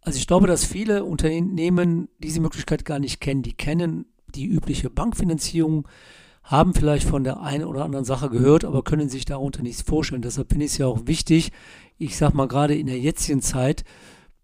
Also 0.00 0.18
ich 0.18 0.26
glaube, 0.26 0.46
dass 0.46 0.64
viele 0.64 1.04
Unternehmen 1.04 2.08
diese 2.18 2.40
Möglichkeit 2.40 2.84
gar 2.84 2.98
nicht 2.98 3.20
kennen. 3.20 3.42
Die 3.42 3.52
kennen 3.52 4.06
die 4.34 4.46
übliche 4.46 4.90
Bankfinanzierung, 4.90 5.86
haben 6.42 6.74
vielleicht 6.74 7.06
von 7.06 7.24
der 7.24 7.42
einen 7.42 7.64
oder 7.64 7.84
anderen 7.84 8.04
Sache 8.04 8.30
gehört, 8.30 8.64
aber 8.64 8.82
können 8.82 9.08
sich 9.08 9.24
darunter 9.24 9.62
nichts 9.62 9.82
vorstellen. 9.82 10.22
Deshalb 10.22 10.48
finde 10.48 10.64
ich 10.64 10.72
es 10.72 10.78
ja 10.78 10.86
auch 10.86 11.06
wichtig, 11.06 11.52
ich 11.98 12.16
sage 12.16 12.36
mal 12.36 12.48
gerade 12.48 12.74
in 12.74 12.86
der 12.86 12.98
jetzigen 12.98 13.42
Zeit, 13.42 13.84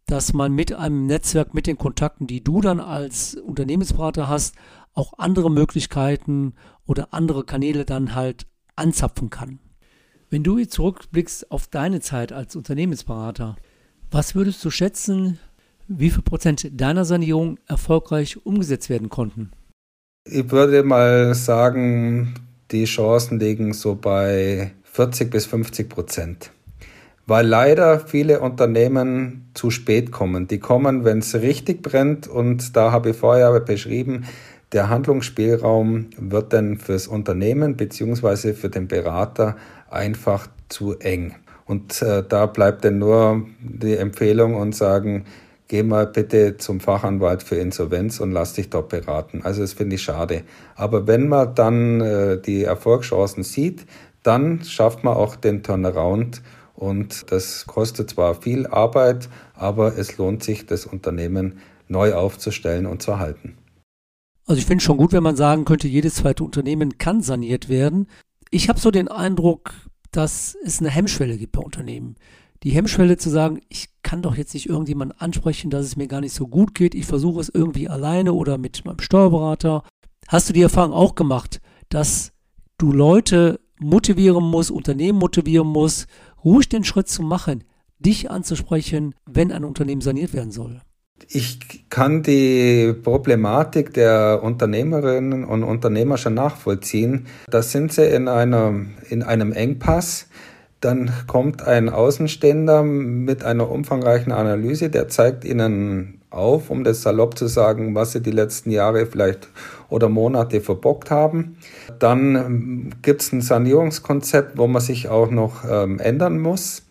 dass 0.06 0.32
man 0.32 0.52
mit 0.52 0.72
einem 0.72 1.06
Netzwerk, 1.06 1.54
mit 1.54 1.66
den 1.66 1.78
Kontakten, 1.78 2.26
die 2.26 2.44
du 2.44 2.60
dann 2.60 2.80
als 2.80 3.34
Unternehmensberater 3.34 4.28
hast, 4.28 4.54
auch 4.92 5.14
andere 5.18 5.50
Möglichkeiten 5.50 6.54
oder 6.86 7.08
andere 7.12 7.44
Kanäle 7.44 7.84
dann 7.84 8.14
halt 8.14 8.46
anzapfen 8.76 9.30
kann. 9.30 9.58
Wenn 10.30 10.42
du 10.42 10.58
jetzt 10.58 10.74
zurückblickst 10.74 11.50
auf 11.50 11.68
deine 11.68 12.00
Zeit 12.00 12.32
als 12.32 12.56
Unternehmensberater, 12.56 13.56
was 14.10 14.34
würdest 14.34 14.64
du 14.64 14.70
schätzen, 14.70 15.38
wie 15.88 16.10
viel 16.10 16.22
Prozent 16.22 16.68
deiner 16.80 17.04
Sanierung 17.04 17.58
erfolgreich 17.66 18.44
umgesetzt 18.44 18.88
werden 18.88 19.08
konnten? 19.08 19.50
Ich 20.24 20.50
würde 20.50 20.82
mal 20.82 21.34
sagen, 21.34 22.34
die 22.70 22.84
Chancen 22.84 23.38
liegen 23.38 23.74
so 23.74 23.94
bei 23.94 24.72
40 24.84 25.30
bis 25.30 25.46
50 25.46 25.88
Prozent 25.88 26.50
weil 27.26 27.46
leider 27.46 28.00
viele 28.00 28.40
Unternehmen 28.40 29.50
zu 29.54 29.70
spät 29.70 30.12
kommen. 30.12 30.46
Die 30.46 30.58
kommen, 30.58 31.04
wenn 31.04 31.18
es 31.18 31.34
richtig 31.34 31.82
brennt 31.82 32.26
und 32.26 32.76
da 32.76 32.92
habe 32.92 33.10
ich 33.10 33.16
vorher 33.16 33.58
beschrieben, 33.60 34.24
der 34.72 34.88
Handlungsspielraum 34.88 36.06
wird 36.18 36.52
dann 36.52 36.78
fürs 36.78 37.06
Unternehmen 37.06 37.76
beziehungsweise 37.76 38.54
für 38.54 38.68
den 38.68 38.88
Berater 38.88 39.56
einfach 39.88 40.48
zu 40.68 40.98
eng. 40.98 41.36
Und 41.64 42.02
äh, 42.02 42.22
da 42.28 42.46
bleibt 42.46 42.84
dann 42.84 42.98
nur 42.98 43.46
die 43.60 43.96
Empfehlung 43.96 44.56
und 44.56 44.74
sagen, 44.74 45.24
geh 45.68 45.82
mal 45.82 46.06
bitte 46.06 46.56
zum 46.56 46.80
Fachanwalt 46.80 47.42
für 47.42 47.56
Insolvenz 47.56 48.20
und 48.20 48.32
lass 48.32 48.54
dich 48.54 48.68
dort 48.68 48.90
beraten. 48.90 49.42
Also 49.44 49.62
das 49.62 49.72
finde 49.72 49.96
ich 49.96 50.02
schade. 50.02 50.42
Aber 50.74 51.06
wenn 51.06 51.28
man 51.28 51.54
dann 51.54 52.00
äh, 52.00 52.40
die 52.40 52.64
Erfolgschancen 52.64 53.44
sieht, 53.44 53.86
dann 54.22 54.62
schafft 54.64 55.04
man 55.04 55.14
auch 55.14 55.36
den 55.36 55.62
Turnaround 55.62 56.42
und 56.74 57.30
das 57.30 57.66
kostet 57.66 58.10
zwar 58.10 58.34
viel 58.34 58.66
Arbeit, 58.66 59.28
aber 59.54 59.96
es 59.96 60.18
lohnt 60.18 60.42
sich, 60.42 60.66
das 60.66 60.86
Unternehmen 60.86 61.58
neu 61.88 62.14
aufzustellen 62.14 62.86
und 62.86 63.02
zu 63.02 63.12
erhalten. 63.12 63.56
Also 64.46 64.58
ich 64.58 64.66
finde 64.66 64.84
schon 64.84 64.98
gut, 64.98 65.12
wenn 65.12 65.22
man 65.22 65.36
sagen 65.36 65.64
könnte, 65.64 65.88
jedes 65.88 66.16
zweite 66.16 66.44
Unternehmen 66.44 66.98
kann 66.98 67.22
saniert 67.22 67.68
werden. 67.68 68.08
Ich 68.50 68.68
habe 68.68 68.78
so 68.78 68.90
den 68.90 69.08
Eindruck, 69.08 69.72
dass 70.10 70.56
es 70.64 70.80
eine 70.80 70.90
Hemmschwelle 70.90 71.38
gibt 71.38 71.52
bei 71.52 71.62
Unternehmen. 71.62 72.16
Die 72.62 72.70
Hemmschwelle 72.70 73.16
zu 73.16 73.30
sagen, 73.30 73.60
ich 73.68 73.88
kann 74.02 74.22
doch 74.22 74.36
jetzt 74.36 74.54
nicht 74.54 74.68
irgendjemand 74.68 75.20
ansprechen, 75.20 75.70
dass 75.70 75.86
es 75.86 75.96
mir 75.96 76.08
gar 76.08 76.20
nicht 76.20 76.34
so 76.34 76.46
gut 76.46 76.74
geht. 76.74 76.94
Ich 76.94 77.06
versuche 77.06 77.40
es 77.40 77.48
irgendwie 77.48 77.88
alleine 77.88 78.32
oder 78.32 78.58
mit 78.58 78.84
meinem 78.84 79.00
Steuerberater. 79.00 79.82
Hast 80.28 80.48
du 80.48 80.52
die 80.52 80.62
Erfahrung 80.62 80.92
auch 80.92 81.14
gemacht, 81.14 81.60
dass 81.88 82.32
du 82.78 82.92
Leute 82.92 83.60
motivieren 83.78 84.44
musst, 84.44 84.70
Unternehmen 84.70 85.18
motivieren 85.18 85.68
musst 85.68 86.06
ruhig 86.44 86.68
den 86.68 86.84
Schritt 86.84 87.08
zu 87.08 87.22
machen, 87.22 87.64
dich 87.98 88.30
anzusprechen, 88.30 89.14
wenn 89.26 89.52
ein 89.52 89.64
Unternehmen 89.64 90.00
saniert 90.00 90.34
werden 90.34 90.50
soll? 90.50 90.80
Ich 91.28 91.88
kann 91.90 92.22
die 92.22 92.92
Problematik 92.92 93.94
der 93.94 94.40
Unternehmerinnen 94.42 95.44
und 95.44 95.62
Unternehmer 95.62 96.18
schon 96.18 96.34
nachvollziehen. 96.34 97.26
Da 97.48 97.62
sind 97.62 97.92
sie 97.92 98.04
in, 98.04 98.28
einer, 98.28 98.74
in 99.08 99.22
einem 99.22 99.52
Engpass. 99.52 100.26
Dann 100.80 101.10
kommt 101.26 101.62
ein 101.62 101.88
Außenstehender 101.88 102.82
mit 102.82 103.42
einer 103.42 103.70
umfangreichen 103.70 104.32
Analyse, 104.32 104.90
der 104.90 105.08
zeigt 105.08 105.44
ihnen 105.44 106.20
auf, 106.28 106.68
um 106.68 106.84
das 106.84 107.00
salopp 107.00 107.38
zu 107.38 107.46
sagen, 107.46 107.94
was 107.94 108.12
sie 108.12 108.20
die 108.20 108.32
letzten 108.32 108.70
Jahre 108.70 109.06
vielleicht 109.06 109.48
oder 109.94 110.08
Monate 110.08 110.60
verbockt 110.60 111.12
haben. 111.12 111.56
Dann 112.00 112.34
ähm, 112.34 112.90
gibt 113.02 113.22
es 113.22 113.32
ein 113.32 113.40
Sanierungskonzept, 113.40 114.58
wo 114.58 114.66
man 114.66 114.82
sich 114.82 115.08
auch 115.08 115.30
noch 115.30 115.64
ähm, 115.70 116.00
ändern 116.00 116.40
muss. 116.40 116.82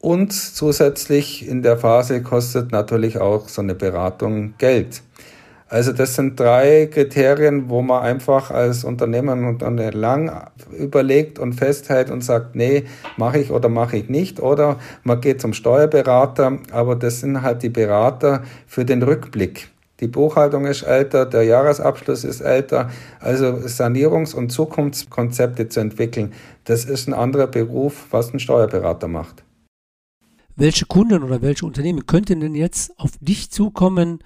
Und 0.00 0.32
zusätzlich 0.32 1.48
in 1.48 1.62
der 1.62 1.78
Phase 1.78 2.22
kostet 2.22 2.72
natürlich 2.72 3.18
auch 3.18 3.48
so 3.48 3.62
eine 3.62 3.74
Beratung 3.74 4.54
Geld. 4.58 5.02
Also 5.68 5.92
das 5.92 6.16
sind 6.16 6.38
drei 6.38 6.88
Kriterien, 6.92 7.70
wo 7.70 7.80
man 7.80 8.02
einfach 8.02 8.50
als 8.50 8.82
Unternehmer 8.82 9.32
und 9.32 9.62
lang 9.94 10.50
überlegt 10.76 11.38
und 11.38 11.52
festhält 11.52 12.10
und 12.10 12.22
sagt, 12.22 12.56
nee, 12.56 12.84
mache 13.16 13.38
ich 13.38 13.50
oder 13.50 13.68
mache 13.68 13.96
ich 13.96 14.08
nicht. 14.08 14.40
Oder 14.40 14.78
man 15.04 15.20
geht 15.20 15.40
zum 15.40 15.52
Steuerberater, 15.52 16.58
aber 16.72 16.96
das 16.96 17.20
sind 17.20 17.40
halt 17.42 17.62
die 17.62 17.68
Berater 17.68 18.42
für 18.66 18.84
den 18.84 19.02
Rückblick. 19.02 19.70
Die 20.00 20.08
Buchhaltung 20.08 20.66
ist 20.66 20.82
älter, 20.82 21.26
der 21.26 21.44
Jahresabschluss 21.44 22.24
ist 22.24 22.40
älter. 22.40 22.90
Also 23.20 23.46
Sanierungs- 23.66 24.34
und 24.34 24.50
Zukunftskonzepte 24.50 25.68
zu 25.68 25.80
entwickeln, 25.80 26.32
das 26.64 26.84
ist 26.84 27.06
ein 27.08 27.14
anderer 27.14 27.46
Beruf, 27.46 28.06
was 28.10 28.32
ein 28.32 28.40
Steuerberater 28.40 29.08
macht. 29.08 29.44
Welche 30.56 30.86
Kunden 30.86 31.22
oder 31.22 31.42
welche 31.42 31.64
Unternehmen 31.64 32.06
könnten 32.06 32.40
denn 32.40 32.54
jetzt 32.54 32.98
auf 32.98 33.12
dich 33.20 33.50
zukommen 33.50 34.20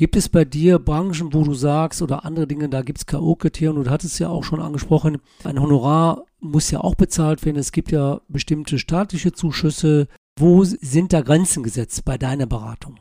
Gibt 0.00 0.16
es 0.16 0.30
bei 0.30 0.46
dir 0.46 0.78
Branchen, 0.78 1.34
wo 1.34 1.44
du 1.44 1.52
sagst, 1.52 2.00
oder 2.00 2.24
andere 2.24 2.46
Dinge, 2.46 2.70
da 2.70 2.80
gibt 2.80 2.96
es 3.00 3.04
K.O.-Kriterien, 3.04 3.84
du 3.84 3.90
hattest 3.90 4.18
ja 4.18 4.30
auch 4.30 4.44
schon 4.44 4.62
angesprochen, 4.62 5.18
ein 5.44 5.60
Honorar 5.60 6.24
muss 6.40 6.70
ja 6.70 6.80
auch 6.80 6.94
bezahlt 6.94 7.44
werden. 7.44 7.58
Es 7.58 7.70
gibt 7.70 7.92
ja 7.92 8.22
bestimmte 8.26 8.78
staatliche 8.78 9.32
Zuschüsse. 9.32 10.08
Wo 10.38 10.64
sind 10.64 11.12
da 11.12 11.20
Grenzen 11.20 11.62
gesetzt 11.62 12.04
bei 12.06 12.16
deiner 12.16 12.46
Beratung? 12.46 12.98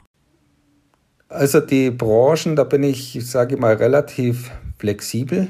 Also 1.30 1.60
die 1.60 1.92
Branchen, 1.92 2.56
da 2.56 2.64
bin 2.64 2.82
ich, 2.82 3.20
sage 3.22 3.56
ich 3.56 3.62
mal, 3.62 3.76
relativ 3.76 4.50
flexibel, 4.80 5.48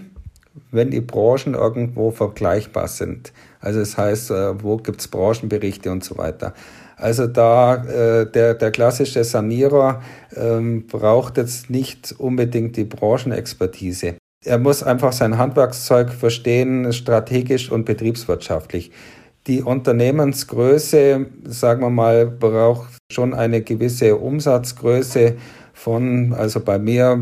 wenn 0.71 0.91
die 0.91 0.99
Branchen 0.99 1.53
irgendwo 1.53 2.11
vergleichbar 2.11 2.89
sind. 2.89 3.31
Also 3.61 3.79
das 3.79 3.97
heißt, 3.97 4.31
äh, 4.31 4.61
wo 4.61 4.75
gibt 4.77 4.99
es 4.99 5.07
Branchenberichte 5.07 5.89
und 5.89 6.03
so 6.03 6.17
weiter. 6.17 6.53
Also 6.97 7.27
da 7.27 7.75
äh, 7.75 8.29
der, 8.29 8.55
der 8.55 8.71
klassische 8.71 9.23
Sanierer 9.23 10.01
ähm, 10.35 10.85
braucht 10.87 11.37
jetzt 11.37 11.69
nicht 11.69 12.13
unbedingt 12.17 12.75
die 12.75 12.83
Branchenexpertise. 12.83 14.15
Er 14.43 14.57
muss 14.57 14.83
einfach 14.83 15.13
sein 15.13 15.37
Handwerkszeug 15.37 16.11
verstehen, 16.11 16.91
strategisch 16.91 17.71
und 17.71 17.85
betriebswirtschaftlich. 17.85 18.91
Die 19.47 19.63
Unternehmensgröße, 19.63 21.25
sagen 21.45 21.81
wir 21.81 21.89
mal, 21.89 22.27
braucht 22.27 22.97
schon 23.11 23.33
eine 23.33 23.61
gewisse 23.61 24.17
Umsatzgröße 24.17 25.35
von, 25.79 26.33
also 26.33 26.59
bei 26.59 26.77
mir 26.77 27.17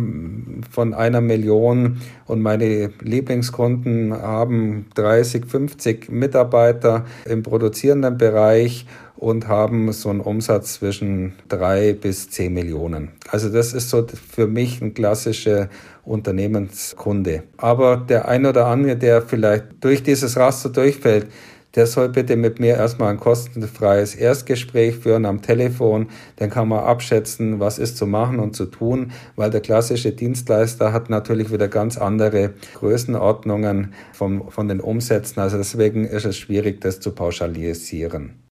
von 0.71 0.95
einer 0.95 1.21
Million 1.21 2.01
und 2.25 2.41
meine 2.41 2.89
Lieblingskunden 3.01 4.11
haben 4.11 4.87
30, 4.95 5.45
50 5.45 6.09
Mitarbeiter 6.09 7.05
im 7.25 7.43
produzierenden 7.43 8.17
Bereich 8.17 8.87
und 9.15 9.47
haben 9.47 9.91
so 9.91 10.09
einen 10.09 10.21
Umsatz 10.21 10.73
zwischen 10.75 11.33
drei 11.49 11.93
bis 11.93 12.31
zehn 12.31 12.53
Millionen. 12.53 13.09
Also 13.29 13.49
das 13.49 13.73
ist 13.73 13.91
so 13.91 14.05
für 14.07 14.47
mich 14.47 14.81
ein 14.81 14.95
klassischer 14.95 15.69
Unternehmenskunde. 16.03 17.43
Aber 17.57 17.97
der 17.97 18.27
ein 18.27 18.45
oder 18.45 18.65
andere, 18.67 18.95
der 18.95 19.21
vielleicht 19.21 19.65
durch 19.81 20.01
dieses 20.01 20.35
Raster 20.35 20.69
durchfällt, 20.69 21.27
der 21.77 21.85
soll 21.85 22.09
bitte 22.09 22.35
mit 22.35 22.59
mir 22.59 22.75
erstmal 22.75 23.11
ein 23.11 23.19
kostenfreies 23.19 24.15
Erstgespräch 24.15 24.95
führen 24.95 25.25
am 25.25 25.43
Telefon. 25.43 26.07
Dann 26.37 26.49
kann 26.49 26.67
man 26.67 26.79
abschätzen, 26.79 27.59
was 27.59 27.77
ist 27.77 27.97
zu 27.97 28.07
machen 28.07 28.39
und 28.39 28.55
zu 28.55 28.65
tun, 28.65 29.11
weil 29.35 29.51
der 29.51 29.61
klassische 29.61 30.11
Dienstleister 30.11 30.91
hat 30.91 31.11
natürlich 31.11 31.53
wieder 31.53 31.67
ganz 31.67 31.97
andere 31.97 32.55
Größenordnungen 32.73 33.93
vom, 34.11 34.49
von 34.49 34.67
den 34.67 34.81
Umsätzen. 34.81 35.39
Also 35.39 35.57
deswegen 35.57 36.05
ist 36.05 36.25
es 36.25 36.35
schwierig, 36.35 36.81
das 36.81 36.99
zu 36.99 37.11
pauschalisieren. 37.11 38.47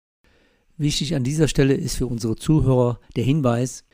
Wichtig 0.77 1.15
an 1.15 1.23
dieser 1.23 1.47
Stelle 1.47 1.75
ist 1.75 1.95
für 1.95 2.07
unsere 2.07 2.35
Zuhörer 2.35 2.99
der 3.15 3.23
Hinweis, 3.23 3.85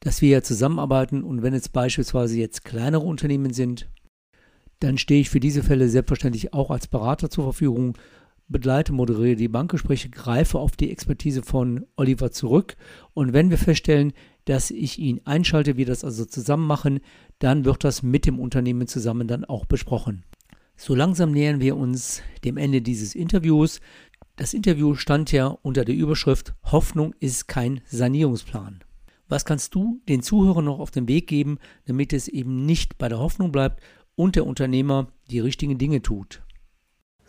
dass 0.00 0.22
wir 0.22 0.30
ja 0.30 0.42
zusammenarbeiten 0.42 1.22
und 1.22 1.44
wenn 1.44 1.54
es 1.54 1.68
beispielsweise 1.68 2.36
jetzt 2.36 2.64
kleinere 2.64 3.04
Unternehmen 3.04 3.52
sind, 3.52 3.88
dann 4.80 4.98
stehe 4.98 5.20
ich 5.20 5.30
für 5.30 5.38
diese 5.38 5.62
Fälle 5.62 5.88
selbstverständlich 5.88 6.52
auch 6.52 6.70
als 6.70 6.88
Berater 6.88 7.30
zur 7.30 7.44
Verfügung 7.44 7.96
begleite, 8.52 8.92
moderiere 8.92 9.36
die 9.36 9.48
Bankgespräche, 9.48 10.10
greife 10.10 10.58
auf 10.58 10.76
die 10.76 10.90
Expertise 10.90 11.42
von 11.42 11.86
Oliver 11.96 12.30
zurück 12.30 12.76
und 13.14 13.32
wenn 13.32 13.50
wir 13.50 13.58
feststellen, 13.58 14.12
dass 14.44 14.70
ich 14.70 14.98
ihn 14.98 15.20
einschalte, 15.24 15.76
wir 15.76 15.86
das 15.86 16.04
also 16.04 16.24
zusammen 16.24 16.66
machen, 16.66 17.00
dann 17.38 17.64
wird 17.64 17.84
das 17.84 18.02
mit 18.02 18.26
dem 18.26 18.38
Unternehmen 18.38 18.86
zusammen 18.86 19.26
dann 19.26 19.44
auch 19.44 19.66
besprochen. 19.66 20.24
So 20.76 20.94
langsam 20.94 21.32
nähern 21.32 21.60
wir 21.60 21.76
uns 21.76 22.22
dem 22.44 22.56
Ende 22.56 22.82
dieses 22.82 23.14
Interviews. 23.14 23.80
Das 24.36 24.54
Interview 24.54 24.94
stand 24.94 25.30
ja 25.30 25.46
unter 25.46 25.84
der 25.84 25.94
Überschrift 25.94 26.54
Hoffnung 26.64 27.14
ist 27.20 27.46
kein 27.46 27.80
Sanierungsplan. 27.86 28.82
Was 29.28 29.44
kannst 29.44 29.74
du 29.74 30.00
den 30.08 30.22
Zuhörern 30.22 30.64
noch 30.64 30.78
auf 30.78 30.90
den 30.90 31.08
Weg 31.08 31.26
geben, 31.26 31.58
damit 31.86 32.12
es 32.12 32.28
eben 32.28 32.66
nicht 32.66 32.98
bei 32.98 33.08
der 33.08 33.18
Hoffnung 33.18 33.52
bleibt 33.52 33.82
und 34.14 34.36
der 34.36 34.46
Unternehmer 34.46 35.08
die 35.30 35.40
richtigen 35.40 35.78
Dinge 35.78 36.02
tut? 36.02 36.42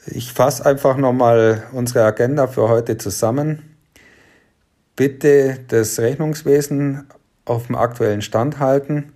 Ich 0.05 0.33
fasse 0.33 0.65
einfach 0.65 0.97
nochmal 0.97 1.63
unsere 1.71 2.03
Agenda 2.03 2.47
für 2.47 2.67
heute 2.67 2.97
zusammen. 2.97 3.77
Bitte 4.97 5.59
das 5.69 5.97
Rechnungswesen 5.97 7.07
auf 7.45 7.67
dem 7.67 7.77
aktuellen 7.77 8.21
Stand 8.21 8.59
halten. 8.59 9.13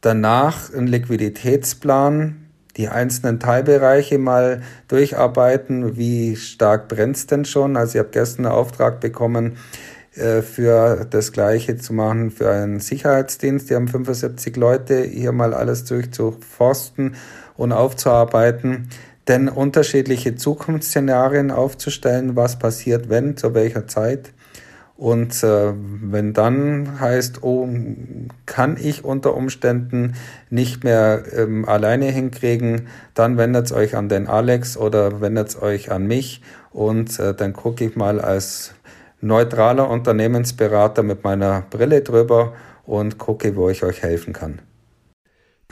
Danach 0.00 0.72
einen 0.72 0.86
Liquiditätsplan, 0.86 2.48
die 2.76 2.88
einzelnen 2.88 3.38
Teilbereiche 3.38 4.18
mal 4.18 4.62
durcharbeiten. 4.88 5.96
Wie 5.96 6.36
stark 6.36 6.88
brennt 6.88 7.16
es 7.16 7.26
denn 7.26 7.44
schon? 7.44 7.76
Also 7.76 7.98
ich 7.98 7.98
habe 7.98 8.10
gestern 8.10 8.46
einen 8.46 8.54
Auftrag 8.54 9.00
bekommen, 9.00 9.58
äh, 10.14 10.40
für 10.40 11.06
das 11.08 11.32
Gleiche 11.32 11.76
zu 11.76 11.92
machen 11.92 12.30
für 12.30 12.50
einen 12.50 12.80
Sicherheitsdienst. 12.80 13.68
Die 13.68 13.74
haben 13.74 13.88
75 13.88 14.56
Leute, 14.56 15.02
hier 15.02 15.32
mal 15.32 15.52
alles 15.52 15.84
durchzuforsten 15.84 17.14
und 17.56 17.72
aufzuarbeiten 17.72 18.88
denn 19.28 19.48
unterschiedliche 19.48 20.36
Zukunftsszenarien 20.36 21.50
aufzustellen, 21.50 22.36
was 22.36 22.58
passiert, 22.58 23.08
wenn, 23.08 23.36
zu 23.36 23.54
welcher 23.54 23.86
Zeit. 23.86 24.32
Und 24.96 25.42
äh, 25.42 25.72
wenn 25.74 26.34
dann 26.34 27.00
heißt, 27.00 27.42
oh, 27.42 27.68
kann 28.46 28.76
ich 28.80 29.04
unter 29.04 29.34
Umständen 29.34 30.14
nicht 30.50 30.84
mehr 30.84 31.24
ähm, 31.36 31.68
alleine 31.68 32.06
hinkriegen, 32.06 32.86
dann 33.12 33.36
wendet 33.36 33.72
euch 33.72 33.96
an 33.96 34.08
den 34.08 34.28
Alex 34.28 34.76
oder 34.76 35.20
wendet 35.20 35.60
euch 35.60 35.90
an 35.90 36.06
mich 36.06 36.42
und 36.70 37.18
äh, 37.18 37.34
dann 37.34 37.54
gucke 37.54 37.84
ich 37.84 37.96
mal 37.96 38.20
als 38.20 38.74
neutraler 39.20 39.90
Unternehmensberater 39.90 41.02
mit 41.02 41.24
meiner 41.24 41.62
Brille 41.70 42.02
drüber 42.02 42.52
und 42.84 43.18
gucke, 43.18 43.56
wo 43.56 43.70
ich 43.70 43.82
euch 43.82 44.02
helfen 44.02 44.32
kann. 44.32 44.60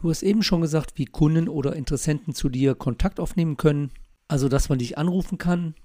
Du 0.02 0.10
hast 0.10 0.24
eben 0.24 0.42
schon 0.42 0.62
gesagt, 0.62 0.94
wie 0.96 1.04
Kunden 1.04 1.48
oder 1.48 1.76
Interessenten 1.76 2.34
zu 2.34 2.48
dir 2.48 2.74
Kontakt 2.74 3.20
aufnehmen 3.20 3.56
können, 3.56 3.92
also 4.26 4.48
dass 4.48 4.68
man 4.68 4.80
dich 4.80 4.98
anrufen 4.98 5.38
kann. 5.38 5.76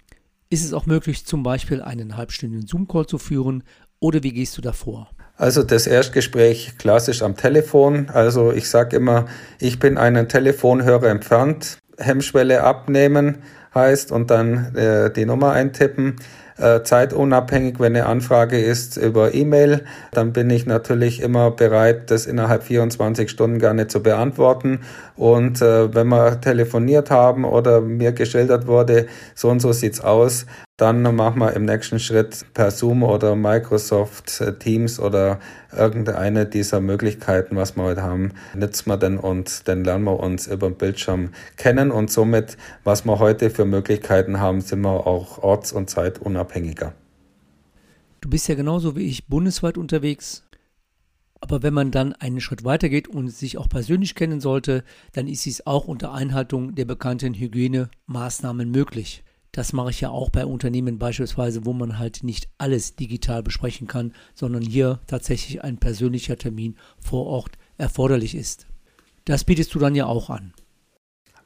Ist 0.50 0.66
es 0.66 0.74
auch 0.74 0.88
möglich, 0.88 1.28
zum 1.28 1.44
Beispiel 1.44 1.84
einen 1.84 2.18
halbstündigen 2.18 2.66
Zoom-Call 2.66 3.06
zu 3.06 3.20
führen 3.20 3.64
oder 4.00 4.24
wie 4.24 4.34
gehst 4.34 4.58
du 4.58 4.62
davor? 4.64 5.12
Also 5.36 5.62
das 5.62 5.86
Erstgespräch 5.86 6.80
klassisch 6.80 7.22
am 7.22 7.36
Telefon. 7.36 8.10
Also 8.10 8.52
ich 8.52 8.70
sage 8.70 8.96
immer, 8.96 9.28
ich 9.60 9.78
bin 9.78 10.00
einen 10.00 10.28
Telefonhörer 10.28 11.10
entfernt. 11.10 11.78
Hemmschwelle 12.00 12.64
abnehmen 12.64 13.44
heißt 13.76 14.12
und 14.12 14.32
dann 14.32 14.76
äh, 14.76 15.14
die 15.14 15.28
Nummer 15.28 15.52
eintippen 15.52 16.16
äh, 16.58 16.84
zeitunabhängig, 16.84 17.80
wenn 17.80 17.96
eine 17.96 18.06
Anfrage 18.06 18.60
ist 18.60 18.98
über 18.98 19.34
E-Mail, 19.34 19.86
dann 20.12 20.34
bin 20.34 20.50
ich 20.50 20.66
natürlich 20.66 21.22
immer 21.22 21.52
bereit, 21.52 22.12
das 22.12 22.26
innerhalb 22.26 22.64
24 22.64 23.30
Stunden 23.30 23.60
gerne 23.60 23.88
zu 23.88 24.02
beantworten. 24.04 24.82
Und 25.16 25.62
äh, 25.62 25.94
wenn 25.94 26.08
wir 26.08 26.42
telefoniert 26.42 27.12
haben 27.12 27.46
oder 27.46 27.82
mir 27.82 28.12
geschildert 28.12 28.68
wurde, 28.68 29.08
so 29.36 29.50
und 29.50 29.62
so 29.62 29.72
sieht's 29.72 30.02
aus, 30.02 30.46
dann 30.78 31.02
machen 31.16 31.40
wir 31.40 31.54
im 31.54 31.66
nächsten 31.66 32.00
Schritt 32.00 32.46
per 32.54 32.70
Zoom 32.70 33.02
oder 33.02 33.36
Microsoft 33.36 34.44
Teams 34.60 35.00
oder 35.00 35.40
irgendeine 35.76 36.46
dieser 36.46 36.82
Möglichkeiten, 36.82 37.56
was 37.56 37.76
wir 37.76 37.84
heute 37.84 38.04
haben, 38.04 38.32
nutzen 38.54 38.88
wir 38.88 38.98
dann 38.98 39.18
und 39.18 39.68
dann 39.68 39.84
lernen 39.84 40.04
wir 40.04 40.20
uns 40.20 40.46
über 40.46 40.70
den 40.70 40.78
Bildschirm 40.78 41.32
kennen 41.56 41.90
und 41.90 42.12
somit, 42.12 42.58
was 42.84 43.06
wir 43.06 43.18
heute 43.18 43.50
für 43.50 43.66
Möglichkeiten 43.66 44.40
haben, 44.40 44.62
sind 44.62 44.82
wir 44.82 45.08
auch 45.08 45.40
orts- 45.40 45.72
und 45.72 45.90
zeitunabhängiger. 45.90 46.94
Du 48.22 48.30
bist 48.30 48.48
ja 48.48 48.54
genauso 48.54 48.96
wie 48.96 49.08
ich 49.08 49.28
bundesweit 49.28 49.80
unterwegs. 49.80 50.44
Aber 51.40 51.62
wenn 51.62 51.74
man 51.74 51.92
dann 51.92 52.14
einen 52.14 52.42
Schritt 52.42 52.64
weitergeht 52.64 53.08
und 53.08 53.30
sich 53.30 53.58
auch 53.58 53.70
persönlich 53.70 54.16
kennen 54.16 54.42
sollte, 54.42 54.84
dann 55.14 55.28
ist 55.28 55.46
dies 55.46 55.66
auch 55.66 55.88
unter 55.88 56.12
Einhaltung 56.12 56.74
der 56.74 56.86
bekannten 56.86 57.36
Hygienemaßnahmen 57.36 58.72
möglich. 58.72 59.24
Das 59.58 59.74
mache 59.74 59.90
ich 59.90 60.02
ja 60.02 60.12
auch 60.12 60.30
bei 60.30 60.46
Unternehmen 60.46 61.00
beispielsweise, 61.00 61.66
wo 61.66 61.74
man 61.74 61.98
halt 61.98 62.22
nicht 62.22 62.48
alles 62.60 62.96
digital 62.96 63.42
besprechen 63.42 63.88
kann, 63.88 64.14
sondern 64.36 64.62
hier 64.62 65.00
tatsächlich 65.08 65.64
ein 65.64 65.80
persönlicher 65.80 66.38
Termin 66.38 66.76
vor 67.00 67.26
Ort 67.26 67.54
erforderlich 67.76 68.36
ist. 68.36 68.68
Das 69.26 69.46
bietest 69.46 69.74
du 69.74 69.80
dann 69.80 69.96
ja 69.96 70.06
auch 70.06 70.30
an. 70.30 70.54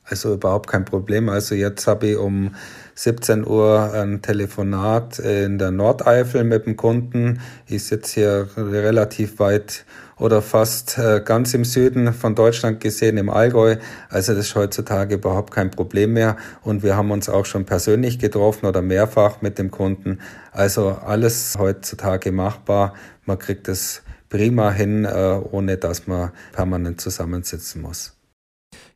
Also 0.04 0.34
überhaupt 0.34 0.68
kein 0.70 0.84
Problem. 0.84 1.30
Also 1.30 1.56
jetzt 1.56 1.88
habe 1.88 2.08
ich 2.08 2.18
um 2.18 2.54
17 2.96 3.48
Uhr 3.48 3.94
ein 3.94 4.22
Telefonat 4.22 5.20
in 5.20 5.58
der 5.58 5.72
Nordeifel 5.72 6.44
mit 6.44 6.66
dem 6.66 6.76
Kunden. 6.76 7.40
Ich 7.66 7.86
sitze 7.86 8.14
hier 8.16 8.50
relativ 8.58 9.40
weit 9.40 9.86
oder 10.22 10.44
fast 10.44 11.00
äh, 11.00 11.20
ganz 11.26 11.54
im 11.56 11.66
Süden 11.66 12.14
von 12.14 12.36
Deutschland 12.36 12.80
gesehen, 12.80 13.18
im 13.18 13.30
Allgäu. 13.30 13.78
Also 14.10 14.34
das 14.34 14.48
ist 14.48 14.56
heutzutage 14.56 15.16
überhaupt 15.16 15.52
kein 15.52 15.72
Problem 15.72 16.14
mehr. 16.14 16.38
Und 16.62 16.84
wir 16.84 16.96
haben 16.96 17.10
uns 17.10 17.28
auch 17.28 17.46
schon 17.46 17.66
persönlich 17.66 18.20
getroffen 18.20 18.68
oder 18.68 18.84
mehrfach 18.84 19.42
mit 19.42 19.58
dem 19.58 19.72
Kunden. 19.72 20.20
Also 20.52 20.90
alles 20.90 21.58
heutzutage 21.58 22.32
machbar. 22.32 22.94
Man 23.26 23.40
kriegt 23.40 23.68
es 23.68 24.04
prima 24.30 24.72
hin, 24.72 25.06
äh, 25.06 25.40
ohne 25.52 25.78
dass 25.78 26.06
man 26.06 26.32
permanent 26.54 27.02
zusammensitzen 27.02 27.82
muss. 27.82 28.14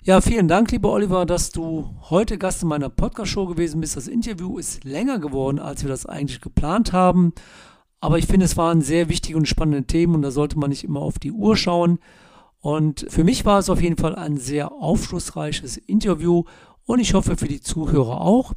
Ja, 0.03 0.21
vielen 0.21 0.47
Dank, 0.47 0.71
lieber 0.71 0.91
Oliver, 0.91 1.25
dass 1.25 1.49
du 1.49 1.89
heute 2.11 2.37
Gast 2.37 2.61
in 2.61 2.69
meiner 2.69 2.89
Podcast-Show 2.89 3.47
gewesen 3.47 3.81
bist. 3.81 3.97
Das 3.97 4.07
Interview 4.07 4.59
ist 4.59 4.83
länger 4.83 5.17
geworden, 5.17 5.57
als 5.57 5.81
wir 5.81 5.89
das 5.89 6.05
eigentlich 6.05 6.41
geplant 6.41 6.93
haben. 6.93 7.33
Aber 8.05 8.19
ich 8.19 8.27
finde, 8.27 8.45
es 8.45 8.55
waren 8.55 8.81
sehr 8.81 9.09
wichtige 9.09 9.35
und 9.35 9.47
spannende 9.47 9.87
Themen 9.87 10.13
und 10.13 10.21
da 10.21 10.29
sollte 10.29 10.59
man 10.59 10.69
nicht 10.69 10.83
immer 10.83 10.99
auf 10.99 11.17
die 11.17 11.31
Uhr 11.31 11.57
schauen. 11.57 11.97
Und 12.59 13.03
für 13.09 13.23
mich 13.23 13.45
war 13.45 13.57
es 13.57 13.67
auf 13.67 13.81
jeden 13.81 13.97
Fall 13.97 14.13
ein 14.13 14.37
sehr 14.37 14.71
aufschlussreiches 14.73 15.77
Interview 15.77 16.43
und 16.85 16.99
ich 16.99 17.15
hoffe 17.15 17.35
für 17.35 17.47
die 17.47 17.61
Zuhörer 17.61 18.21
auch. 18.21 18.53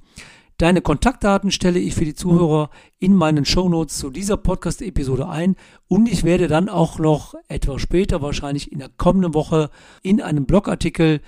Deine 0.58 0.82
Kontaktdaten 0.82 1.50
stelle 1.50 1.78
ich 1.78 1.94
für 1.94 2.04
die 2.04 2.14
Zuhörer 2.14 2.68
in 2.98 3.14
meinen 3.14 3.46
Shownotes 3.46 3.96
zu 3.96 4.10
dieser 4.10 4.36
Podcast-Episode 4.36 5.30
ein 5.30 5.56
und 5.86 6.12
ich 6.12 6.24
werde 6.24 6.46
dann 6.46 6.68
auch 6.68 6.98
noch 6.98 7.34
etwas 7.48 7.80
später, 7.80 8.20
wahrscheinlich 8.20 8.70
in 8.70 8.80
der 8.80 8.90
kommenden 8.98 9.32
Woche, 9.32 9.70
in 10.02 10.20
einem 10.20 10.44
Blogartikel 10.44 11.22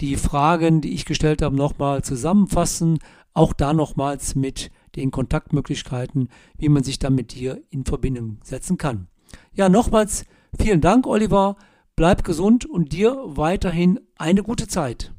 die 0.00 0.14
Fragen, 0.14 0.80
die 0.80 0.94
ich 0.94 1.06
gestellt 1.06 1.42
habe, 1.42 1.56
nochmal 1.56 2.04
zusammenfassen. 2.04 3.00
Auch 3.32 3.52
da 3.52 3.72
nochmals 3.72 4.36
mit 4.36 4.70
den 4.96 5.10
Kontaktmöglichkeiten, 5.10 6.28
wie 6.58 6.68
man 6.68 6.82
sich 6.82 6.98
dann 6.98 7.14
mit 7.14 7.34
dir 7.34 7.62
in 7.70 7.84
Verbindung 7.84 8.38
setzen 8.42 8.78
kann. 8.78 9.08
Ja, 9.52 9.68
nochmals 9.68 10.24
vielen 10.58 10.80
Dank, 10.80 11.06
Oliver. 11.06 11.56
Bleib 11.96 12.24
gesund 12.24 12.66
und 12.66 12.92
dir 12.92 13.16
weiterhin 13.24 14.00
eine 14.16 14.42
gute 14.42 14.66
Zeit. 14.66 15.12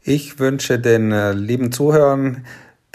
Ich 0.00 0.38
wünsche 0.38 0.78
den 0.78 1.12
äh, 1.12 1.32
lieben 1.32 1.72
Zuhörern 1.72 2.44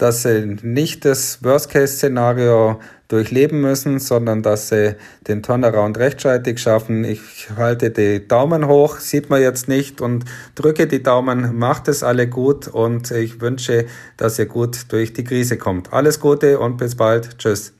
dass 0.00 0.22
sie 0.22 0.56
nicht 0.62 1.04
das 1.04 1.42
Worst-Case-Szenario 1.44 2.80
durchleben 3.08 3.60
müssen, 3.60 3.98
sondern 3.98 4.42
dass 4.42 4.70
sie 4.70 4.96
den 5.26 5.42
Turnaround 5.42 5.98
rechtzeitig 5.98 6.58
schaffen. 6.58 7.04
Ich 7.04 7.50
halte 7.56 7.90
die 7.90 8.26
Daumen 8.26 8.66
hoch, 8.66 8.96
sieht 8.96 9.28
man 9.28 9.42
jetzt 9.42 9.68
nicht 9.68 10.00
und 10.00 10.24
drücke 10.54 10.86
die 10.86 11.02
Daumen, 11.02 11.58
macht 11.58 11.88
es 11.88 12.02
alle 12.02 12.28
gut 12.28 12.66
und 12.68 13.10
ich 13.10 13.40
wünsche, 13.40 13.86
dass 14.16 14.38
ihr 14.38 14.46
gut 14.46 14.90
durch 14.92 15.12
die 15.12 15.24
Krise 15.24 15.58
kommt. 15.58 15.92
Alles 15.92 16.18
Gute 16.18 16.60
und 16.60 16.78
bis 16.78 16.94
bald. 16.94 17.38
Tschüss. 17.38 17.74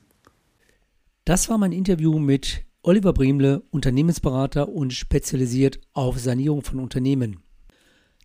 Das 1.25 1.49
war 1.49 1.57
mein 1.57 1.71
Interview 1.71 2.19
mit 2.19 2.63
Oliver 2.83 3.13
Briemle, 3.13 3.63
Unternehmensberater 3.71 4.69
und 4.69 4.93
spezialisiert 4.93 5.79
auf 5.93 6.19
Sanierung 6.19 6.61
von 6.61 6.79
Unternehmen. 6.79 7.39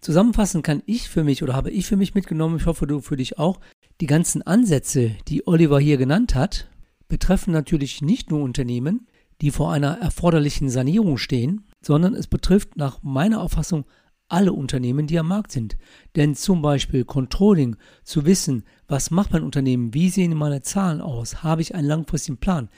Zusammenfassend 0.00 0.64
kann 0.64 0.82
ich 0.86 1.08
für 1.08 1.24
mich 1.24 1.42
oder 1.42 1.54
habe 1.54 1.70
ich 1.70 1.86
für 1.86 1.96
mich 1.96 2.14
mitgenommen, 2.14 2.58
ich 2.58 2.66
hoffe 2.66 2.86
du 2.86 3.00
für 3.00 3.16
dich 3.16 3.38
auch, 3.38 3.58
die 4.00 4.06
ganzen 4.06 4.42
Ansätze, 4.42 5.12
die 5.28 5.46
Oliver 5.46 5.80
hier 5.80 5.96
genannt 5.96 6.34
hat, 6.34 6.68
betreffen 7.08 7.52
natürlich 7.52 8.02
nicht 8.02 8.30
nur 8.30 8.42
Unternehmen, 8.42 9.06
die 9.40 9.50
vor 9.50 9.72
einer 9.72 9.98
erforderlichen 9.98 10.68
Sanierung 10.68 11.18
stehen, 11.18 11.66
sondern 11.82 12.14
es 12.14 12.26
betrifft 12.26 12.76
nach 12.76 13.02
meiner 13.02 13.40
Auffassung 13.40 13.84
alle 14.28 14.52
Unternehmen, 14.52 15.06
die 15.06 15.18
am 15.18 15.28
Markt 15.28 15.52
sind. 15.52 15.76
Denn 16.16 16.34
zum 16.34 16.62
Beispiel 16.62 17.04
Controlling, 17.04 17.76
zu 18.02 18.26
wissen, 18.26 18.64
was 18.88 19.10
macht 19.10 19.32
mein 19.32 19.44
Unternehmen, 19.44 19.94
wie 19.94 20.10
sehen 20.10 20.36
meine 20.36 20.62
Zahlen 20.62 21.00
aus, 21.00 21.42
habe 21.42 21.62
ich 21.62 21.74
einen 21.74 21.86
langfristigen 21.86 22.38
Plan, 22.38 22.68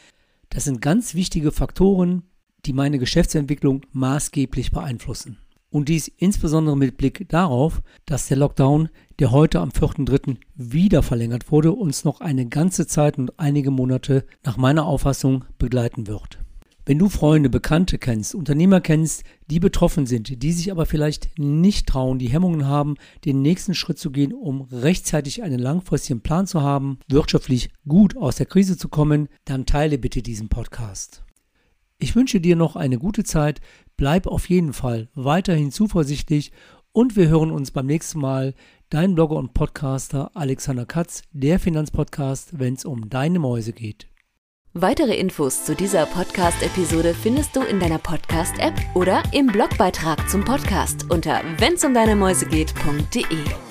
das 0.50 0.64
sind 0.64 0.80
ganz 0.80 1.14
wichtige 1.14 1.52
Faktoren, 1.52 2.22
die 2.64 2.72
meine 2.72 2.98
Geschäftsentwicklung 2.98 3.82
maßgeblich 3.92 4.70
beeinflussen. 4.70 5.38
Und 5.70 5.88
dies 5.88 6.08
insbesondere 6.08 6.76
mit 6.76 6.96
Blick 6.96 7.28
darauf, 7.28 7.82
dass 8.06 8.28
der 8.28 8.38
Lockdown, 8.38 8.88
der 9.18 9.30
heute 9.32 9.60
am 9.60 9.68
4.3. 9.68 10.38
wieder 10.54 11.02
verlängert 11.02 11.52
wurde, 11.52 11.72
uns 11.72 12.04
noch 12.04 12.20
eine 12.20 12.46
ganze 12.46 12.86
Zeit 12.86 13.18
und 13.18 13.38
einige 13.38 13.70
Monate 13.70 14.24
nach 14.44 14.56
meiner 14.56 14.86
Auffassung 14.86 15.44
begleiten 15.58 16.06
wird. 16.06 16.38
Wenn 16.88 16.98
du 16.98 17.10
Freunde, 17.10 17.50
Bekannte 17.50 17.98
kennst, 17.98 18.34
Unternehmer 18.34 18.80
kennst, 18.80 19.22
die 19.50 19.60
betroffen 19.60 20.06
sind, 20.06 20.42
die 20.42 20.52
sich 20.52 20.72
aber 20.72 20.86
vielleicht 20.86 21.38
nicht 21.38 21.86
trauen, 21.86 22.18
die 22.18 22.30
Hemmungen 22.30 22.66
haben, 22.66 22.94
den 23.26 23.42
nächsten 23.42 23.74
Schritt 23.74 23.98
zu 23.98 24.10
gehen, 24.10 24.32
um 24.32 24.62
rechtzeitig 24.72 25.42
einen 25.42 25.58
langfristigen 25.58 26.22
Plan 26.22 26.46
zu 26.46 26.62
haben, 26.62 26.98
wirtschaftlich 27.06 27.68
gut 27.86 28.16
aus 28.16 28.36
der 28.36 28.46
Krise 28.46 28.78
zu 28.78 28.88
kommen, 28.88 29.28
dann 29.44 29.66
teile 29.66 29.98
bitte 29.98 30.22
diesen 30.22 30.48
Podcast. 30.48 31.24
Ich 31.98 32.14
wünsche 32.14 32.40
dir 32.40 32.54
noch 32.54 32.76
eine 32.76 32.98
gute 32.98 33.24
Zeit, 33.24 33.60
bleib 33.96 34.28
auf 34.28 34.48
jeden 34.48 34.72
Fall 34.72 35.08
weiterhin 35.14 35.72
zuversichtlich 35.72 36.52
und 36.92 37.16
wir 37.16 37.28
hören 37.28 37.50
uns 37.50 37.72
beim 37.72 37.86
nächsten 37.86 38.20
Mal. 38.20 38.54
Dein 38.88 39.14
Blogger 39.14 39.36
und 39.36 39.52
Podcaster 39.52 40.30
Alexander 40.34 40.86
Katz, 40.86 41.22
der 41.32 41.58
Finanzpodcast, 41.58 42.58
wenn 42.58 42.74
es 42.74 42.84
um 42.84 43.10
deine 43.10 43.38
Mäuse 43.38 43.72
geht. 43.72 44.06
Weitere 44.74 45.16
Infos 45.16 45.64
zu 45.64 45.74
dieser 45.74 46.06
Podcast-Episode 46.06 47.14
findest 47.14 47.56
du 47.56 47.62
in 47.62 47.80
deiner 47.80 47.98
Podcast-App 47.98 48.74
oder 48.94 49.22
im 49.32 49.48
Blogbeitrag 49.48 50.30
zum 50.30 50.44
Podcast 50.44 51.10
unter 51.10 51.42
wennsumdeinemäusegeht.de. 51.58 53.67